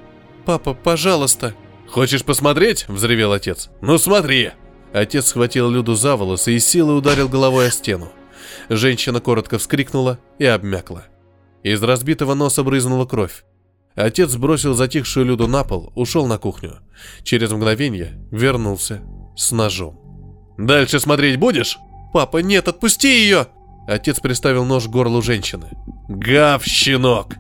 «Папа, 0.45 0.73
пожалуйста!» 0.73 1.53
«Хочешь 1.89 2.25
посмотреть?»– 2.25 2.87
взревел 2.89 3.33
отец. 3.33 3.71
«Ну 3.81 3.99
смотри!» 3.99 4.53
Отец 4.93 5.27
схватил 5.27 5.69
Люду 5.69 5.97
за 5.97 6.15
волосы 6.15 6.53
и 6.53 6.61
силой 6.61 6.97
ударил 6.97 7.29
головой 7.29 7.67
о 7.67 7.71
стену. 7.73 8.13
Женщина 8.69 9.21
коротко 9.21 9.59
вскрикнула 9.59 10.21
и 10.39 10.45
обмякла. 10.45 11.07
Из 11.65 11.83
разбитого 11.83 12.35
носа 12.35 12.63
брызнула 12.63 13.05
кровь. 13.05 13.43
Отец 13.95 14.31
сбросил 14.31 14.75
затихшую 14.75 15.27
Люду 15.27 15.47
на 15.47 15.63
пол, 15.65 15.93
ушел 15.95 16.27
на 16.27 16.39
кухню. 16.39 16.79
Через 17.23 17.53
мгновение 17.53 18.21
вернулся 18.31 19.03
с 19.37 19.53
ножом. 19.53 20.01
«Дальше 20.59 21.01
смотреть 21.01 21.39
будешь?» 21.39 21.79
«Папа, 22.13 22.39
нет, 22.39 22.69
отпусти 22.69 23.09
ее!» 23.09 23.49
Отец 23.89 24.21
приставил 24.21 24.65
нож 24.65 24.85
к 24.85 24.89
горлу 24.89 25.21
женщины. 25.21 25.69
«Гав, 26.09 26.65
щенок!» 26.65 27.35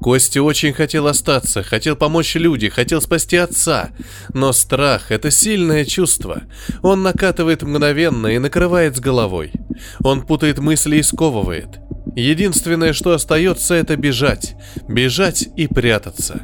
Костя 0.00 0.42
очень 0.42 0.72
хотел 0.72 1.08
остаться, 1.08 1.64
хотел 1.64 1.96
помочь 1.96 2.36
люди, 2.36 2.68
хотел 2.68 3.00
спасти 3.00 3.36
отца. 3.36 3.90
Но 4.32 4.52
страх— 4.52 5.06
это 5.10 5.32
сильное 5.32 5.84
чувство. 5.84 6.42
Он 6.82 7.02
накатывает 7.02 7.62
мгновенно 7.62 8.28
и 8.28 8.38
накрывает 8.38 8.96
с 8.96 9.00
головой. 9.00 9.52
Он 10.04 10.22
путает 10.22 10.58
мысли 10.58 10.98
и 10.98 11.02
сковывает. 11.02 11.80
Единственное, 12.16 12.94
что 12.94 13.12
остается, 13.12 13.74
это 13.74 13.94
бежать. 13.96 14.56
Бежать 14.88 15.48
и 15.54 15.66
прятаться. 15.66 16.40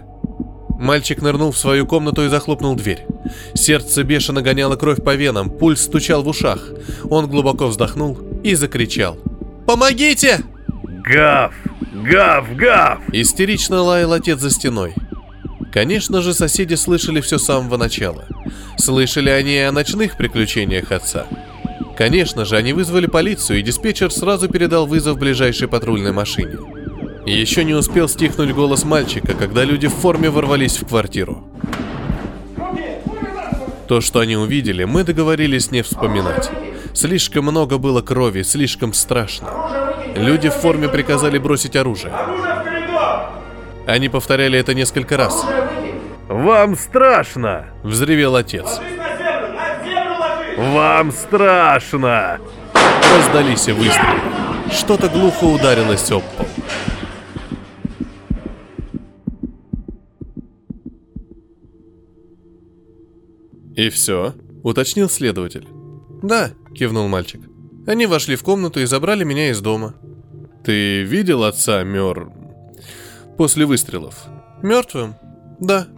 Мальчик 0.78 1.22
нырнул 1.22 1.50
в 1.52 1.58
свою 1.58 1.87
комнату 1.87 2.24
и 2.24 2.28
захлопнул 2.28 2.74
дверь. 2.74 3.06
Сердце 3.54 4.02
бешено 4.04 4.42
гоняло 4.42 4.76
кровь 4.76 5.02
по 5.02 5.14
венам, 5.14 5.48
пульс 5.48 5.80
стучал 5.80 6.22
в 6.22 6.28
ушах. 6.28 6.68
Он 7.08 7.26
глубоко 7.26 7.68
вздохнул 7.68 8.18
и 8.44 8.54
закричал. 8.54 9.16
«Помогите!» 9.66 10.40
«Гав! 11.04 11.54
Гав! 11.94 12.54
Гав!» 12.54 12.98
Истерично 13.12 13.80
лаял 13.80 14.12
отец 14.12 14.40
за 14.40 14.50
стеной. 14.50 14.94
Конечно 15.72 16.20
же, 16.20 16.35
соседи 16.35 16.74
слышали 16.74 17.22
все 17.22 17.38
с 17.38 17.46
самого 17.46 17.78
начала. 17.78 18.26
Слышали 18.76 19.30
они 19.30 19.54
и 19.54 19.61
о 19.61 19.72
ночных 19.72 20.18
приключениях 20.18 20.92
отца. 20.92 21.26
Конечно 21.97 22.45
же, 22.45 22.57
они 22.57 22.73
вызвали 22.73 23.07
полицию, 23.07 23.59
и 23.59 23.62
диспетчер 23.62 24.11
сразу 24.11 24.49
передал 24.49 24.87
вызов 24.87 25.18
ближайшей 25.18 25.68
патрульной 25.68 26.12
машине. 26.12 26.59
Еще 27.27 27.64
не 27.64 27.75
успел 27.75 28.09
стихнуть 28.09 28.53
голос 28.53 28.85
мальчика, 28.85 29.35
когда 29.35 29.64
люди 29.64 29.87
в 29.87 29.95
форме 29.95 30.31
ворвались 30.31 30.79
в 30.79 30.87
квартиру. 30.87 31.45
То, 33.87 34.01
что 34.01 34.21
они 34.21 34.37
увидели, 34.37 34.85
мы 34.85 35.05
договорились 35.05 35.71
не 35.71 35.83
вспоминать. 35.83 36.51
Слишком 36.95 37.45
много 37.45 37.79
было 37.79 38.03
крови, 38.03 38.42
слишком 38.42 38.92
страшно. 38.92 39.49
Люди 40.16 40.49
в 40.49 40.55
форме 40.55 40.88
приказали 40.88 41.38
бросить 41.38 41.77
оружие. 41.77 42.12
Они 43.87 44.09
повторяли 44.09 44.59
это 44.59 44.75
несколько 44.75 45.16
раз. 45.16 45.45
«Вам 46.29 46.77
страшно!»— 46.77 47.66
взревел 47.83 48.37
отец. 48.37 48.81
«Вам 50.62 51.11
страшно!» 51.11 52.38
Раздались 53.16 53.66
выстрелы. 53.66 54.20
Что-то 54.70 55.09
глухо 55.09 55.44
ударилось 55.44 56.09
об 56.12 56.22
пол. 56.22 56.46
«И 63.75 63.88
все?»— 63.90 64.35
уточнил 64.62 65.11
следователь. 65.11 65.66
«Да»,— 66.22 66.53
кивнул 66.75 67.09
мальчик. 67.09 67.40
«Они 67.88 68.07
вошли 68.07 68.37
в 68.37 68.44
комнату 68.44 68.79
и 68.79 68.85
забрали 68.85 69.25
меня 69.25 69.51
из 69.51 69.61
дома». 69.61 69.94
«Ты 70.64 71.03
видел 71.03 71.42
отца 71.42 71.83
мер...» 71.83 72.31
«После 73.37 73.66
выстрелов?» 73.66 74.27
«Мертвым?» 74.62 75.16
«Да». 75.59 75.88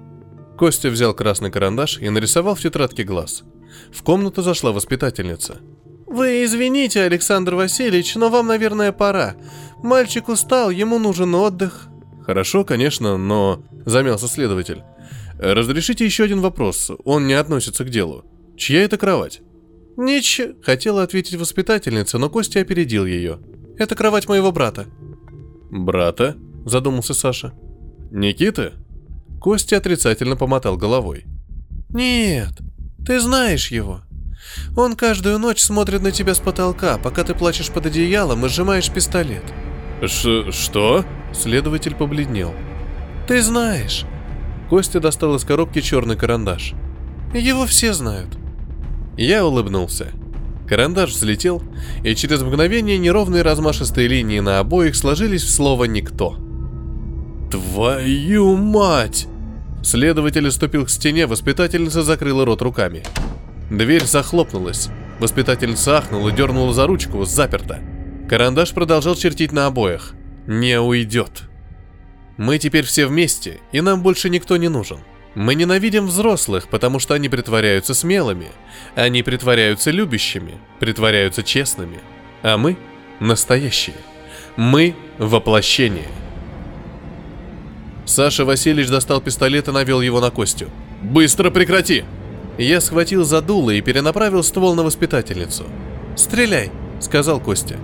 Костя 0.57 0.89
взял 0.89 1.13
красный 1.13 1.51
карандаш 1.51 1.99
и 1.99 2.09
нарисовал 2.09 2.55
в 2.55 2.61
тетрадке 2.61 3.03
глаз. 3.03 3.45
В 3.93 4.03
комнату 4.03 4.43
зашла 4.43 4.73
воспитательница. 4.73 5.59
Вы 6.07 6.45
извините, 6.45 7.03
Александр 7.03 7.55
Васильевич, 7.55 8.15
но 8.15 8.29
вам, 8.29 8.47
наверное, 8.47 8.93
пора. 8.93 9.35
Мальчик 9.83 10.29
устал, 10.29 10.71
ему 10.71 10.99
нужен 10.99 11.35
отдых. 11.35 11.89
Хорошо, 12.25 12.65
конечно, 12.65 13.17
но... 13.17 13.63
Замялся 13.85 14.29
следователь. 14.29 14.83
Разрешите 15.39 16.05
еще 16.05 16.25
один 16.25 16.41
вопрос, 16.41 16.91
он 17.05 17.27
не 17.27 17.35
относится 17.35 17.85
к 17.85 17.91
делу. 17.91 18.25
Чья 18.57 18.83
это 18.83 18.97
кровать? 18.97 19.43
Нич... 19.97 20.41
Хотела 20.63 21.03
ответить 21.03 21.35
воспитательница, 21.35 22.19
но 22.19 22.31
Костя 22.31 22.61
опередил 22.61 23.05
ее. 23.05 23.41
Это 23.79 23.95
кровать 23.97 24.29
моего 24.29 24.53
брата. 24.53 24.87
Брата? 25.71 26.37
Задумался 26.65 27.15
Саша. 27.15 27.53
Никита? 28.11 28.73
Костя 29.41 29.77
отрицательно 29.77 30.37
помотал 30.37 30.77
головой. 30.77 31.25
Нет, 31.91 32.53
ты 33.07 33.21
знаешь 33.21 33.71
его. 33.71 34.01
Он 34.77 34.97
каждую 34.97 35.39
ночь 35.39 35.61
смотрит 35.61 36.03
на 36.03 36.11
тебя 36.11 36.35
с 36.35 36.39
потолка, 36.39 36.99
пока 36.99 37.25
ты 37.25 37.35
плачешь 37.35 37.71
под 37.71 37.87
одеялом 37.87 38.45
и 38.45 38.49
сжимаешь 38.49 38.91
пистолет. 38.91 39.45
Ш 40.07 40.51
что? 40.53 41.05
Следователь 41.33 41.95
побледнел. 41.95 42.55
Ты 43.27 43.43
знаешь. 43.43 44.05
Костя 44.69 45.01
достал 45.01 45.35
из 45.37 45.45
коробки 45.45 45.81
черный 45.81 46.17
карандаш. 46.17 46.75
Его 47.33 47.67
все 47.67 47.93
знают. 47.93 48.31
Я 49.17 49.45
улыбнулся. 49.47 50.09
Карандаш 50.69 51.11
взлетел, 51.11 51.63
и 52.03 52.15
через 52.15 52.43
мгновение 52.43 52.97
неровные 52.97 53.43
размашистые 53.43 54.09
линии 54.09 54.41
на 54.41 54.61
обоих 54.61 54.97
сложились 54.97 55.43
в 55.43 55.51
слово 55.51 55.85
«никто». 55.85 56.37
«Твою 57.51 58.57
мать!» 58.57 59.29
Следователь 59.85 60.51
ступил 60.51 60.87
к 60.87 60.91
стене, 60.91 61.27
воспитательница 61.27 62.03
закрыла 62.03 62.47
рот 62.47 62.63
руками. 62.63 63.03
Дверь 63.71 64.05
захлопнулась. 64.05 64.89
Воспитательница 65.21 65.99
ахнула, 65.99 66.33
дернула 66.33 66.73
за 66.73 66.87
ручку, 66.87 67.25
заперта. 67.27 67.81
Карандаш 68.27 68.73
продолжал 68.73 69.15
чертить 69.15 69.53
на 69.53 69.67
обоях. 69.67 70.15
«Не 70.47 70.81
уйдет». 70.81 71.43
Мы 72.39 72.59
теперь 72.59 72.85
все 72.85 73.07
вместе, 73.07 73.61
и 73.73 73.83
нам 73.83 74.03
больше 74.03 74.31
никто 74.31 74.57
не 74.57 74.69
нужен. 74.69 74.99
Мы 75.35 75.55
ненавидим 75.55 76.07
взрослых, 76.07 76.69
потому 76.69 76.99
что 76.99 77.13
они 77.13 77.29
притворяются 77.29 77.93
смелыми, 77.93 78.49
они 78.95 79.23
притворяются 79.23 79.91
любящими, 79.91 80.55
притворяются 80.81 81.43
честными. 81.43 82.01
А 82.43 82.57
мы 82.57 82.79
настоящие. 83.21 83.97
Мы 84.57 84.97
воплощение. 85.19 86.09
Саша 88.07 88.45
Васильевич 88.45 88.89
достал 88.89 89.21
пистолет 89.21 89.69
и 89.69 89.73
навел 89.73 90.01
его 90.01 90.21
на 90.21 90.31
Костю. 90.31 90.67
«Быстро 91.03 91.51
прекрати!» 91.51 92.05
Я 92.59 92.81
схватил 92.81 93.25
за 93.25 93.41
дуло 93.41 93.71
и 93.71 93.81
перенаправил 93.81 94.43
ствол 94.43 94.75
на 94.75 94.83
воспитательницу. 94.83 95.65
«Стреляй!»— 96.17 96.71
сказал 97.01 97.41
Костя. 97.41 97.77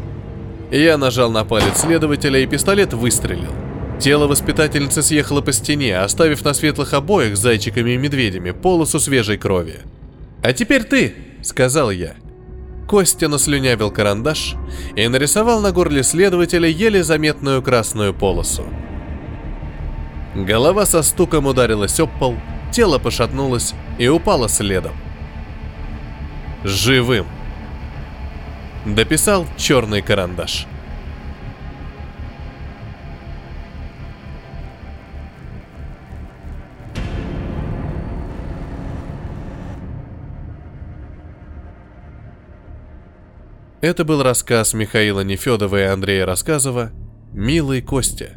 Я 0.71 0.97
нажал 0.97 1.33
на 1.33 1.45
палец 1.45 1.81
следователя, 1.81 2.39
и 2.39 2.47
пистолет 2.47 2.93
выстрелил. 2.93 3.53
Тело 3.99 4.29
воспитательницы 4.29 5.03
съехало 5.03 5.41
по 5.41 5.53
стене, 5.53 5.99
оставив 5.99 6.45
на 6.45 6.55
светлых 6.55 6.95
обоях 6.95 7.37
с 7.37 7.41
зайчиками 7.41 7.91
и 7.91 7.97
медведями 7.97 8.53
полосу 8.53 9.01
свежей 9.01 9.37
крови. 9.37 9.81
«А 10.43 10.53
теперь 10.53 10.85
ты!»— 10.85 11.15
сказал 11.43 11.91
я. 11.91 12.15
Костя 12.89 13.29
наслюнявил 13.29 13.91
карандаш 13.91 14.55
и 14.97 15.07
нарисовал 15.09 15.61
на 15.61 15.73
горле 15.73 16.03
следователя 16.03 16.69
еле 16.69 17.05
заметную 17.05 17.63
красную 17.63 18.15
полосу. 18.15 18.65
Голова 20.35 20.87
со 20.87 21.03
стуком 21.03 21.47
ударилась 21.47 21.99
об 21.99 22.11
пол, 22.19 22.37
тело 22.71 22.99
пошатнулось 22.99 23.75
и 23.99 24.07
упало 24.09 24.49
следом. 24.49 24.93
Живым. 26.63 27.27
Дописал 28.87 29.47
черный 29.57 30.03
карандаш. 30.03 30.67
Это 43.81 44.05
был 44.05 44.23
рассказ 44.23 44.75
Михаила 44.75 45.23
Нефедова 45.23 45.81
и 45.81 45.85
Андрея 45.85 46.27
Рассказова 46.27 46.91
«Милый 47.33 47.81
Костя». 47.81 48.33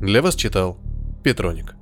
Для 0.00 0.20
вас 0.20 0.34
читал 0.34 0.78
Петроник. 1.22 1.74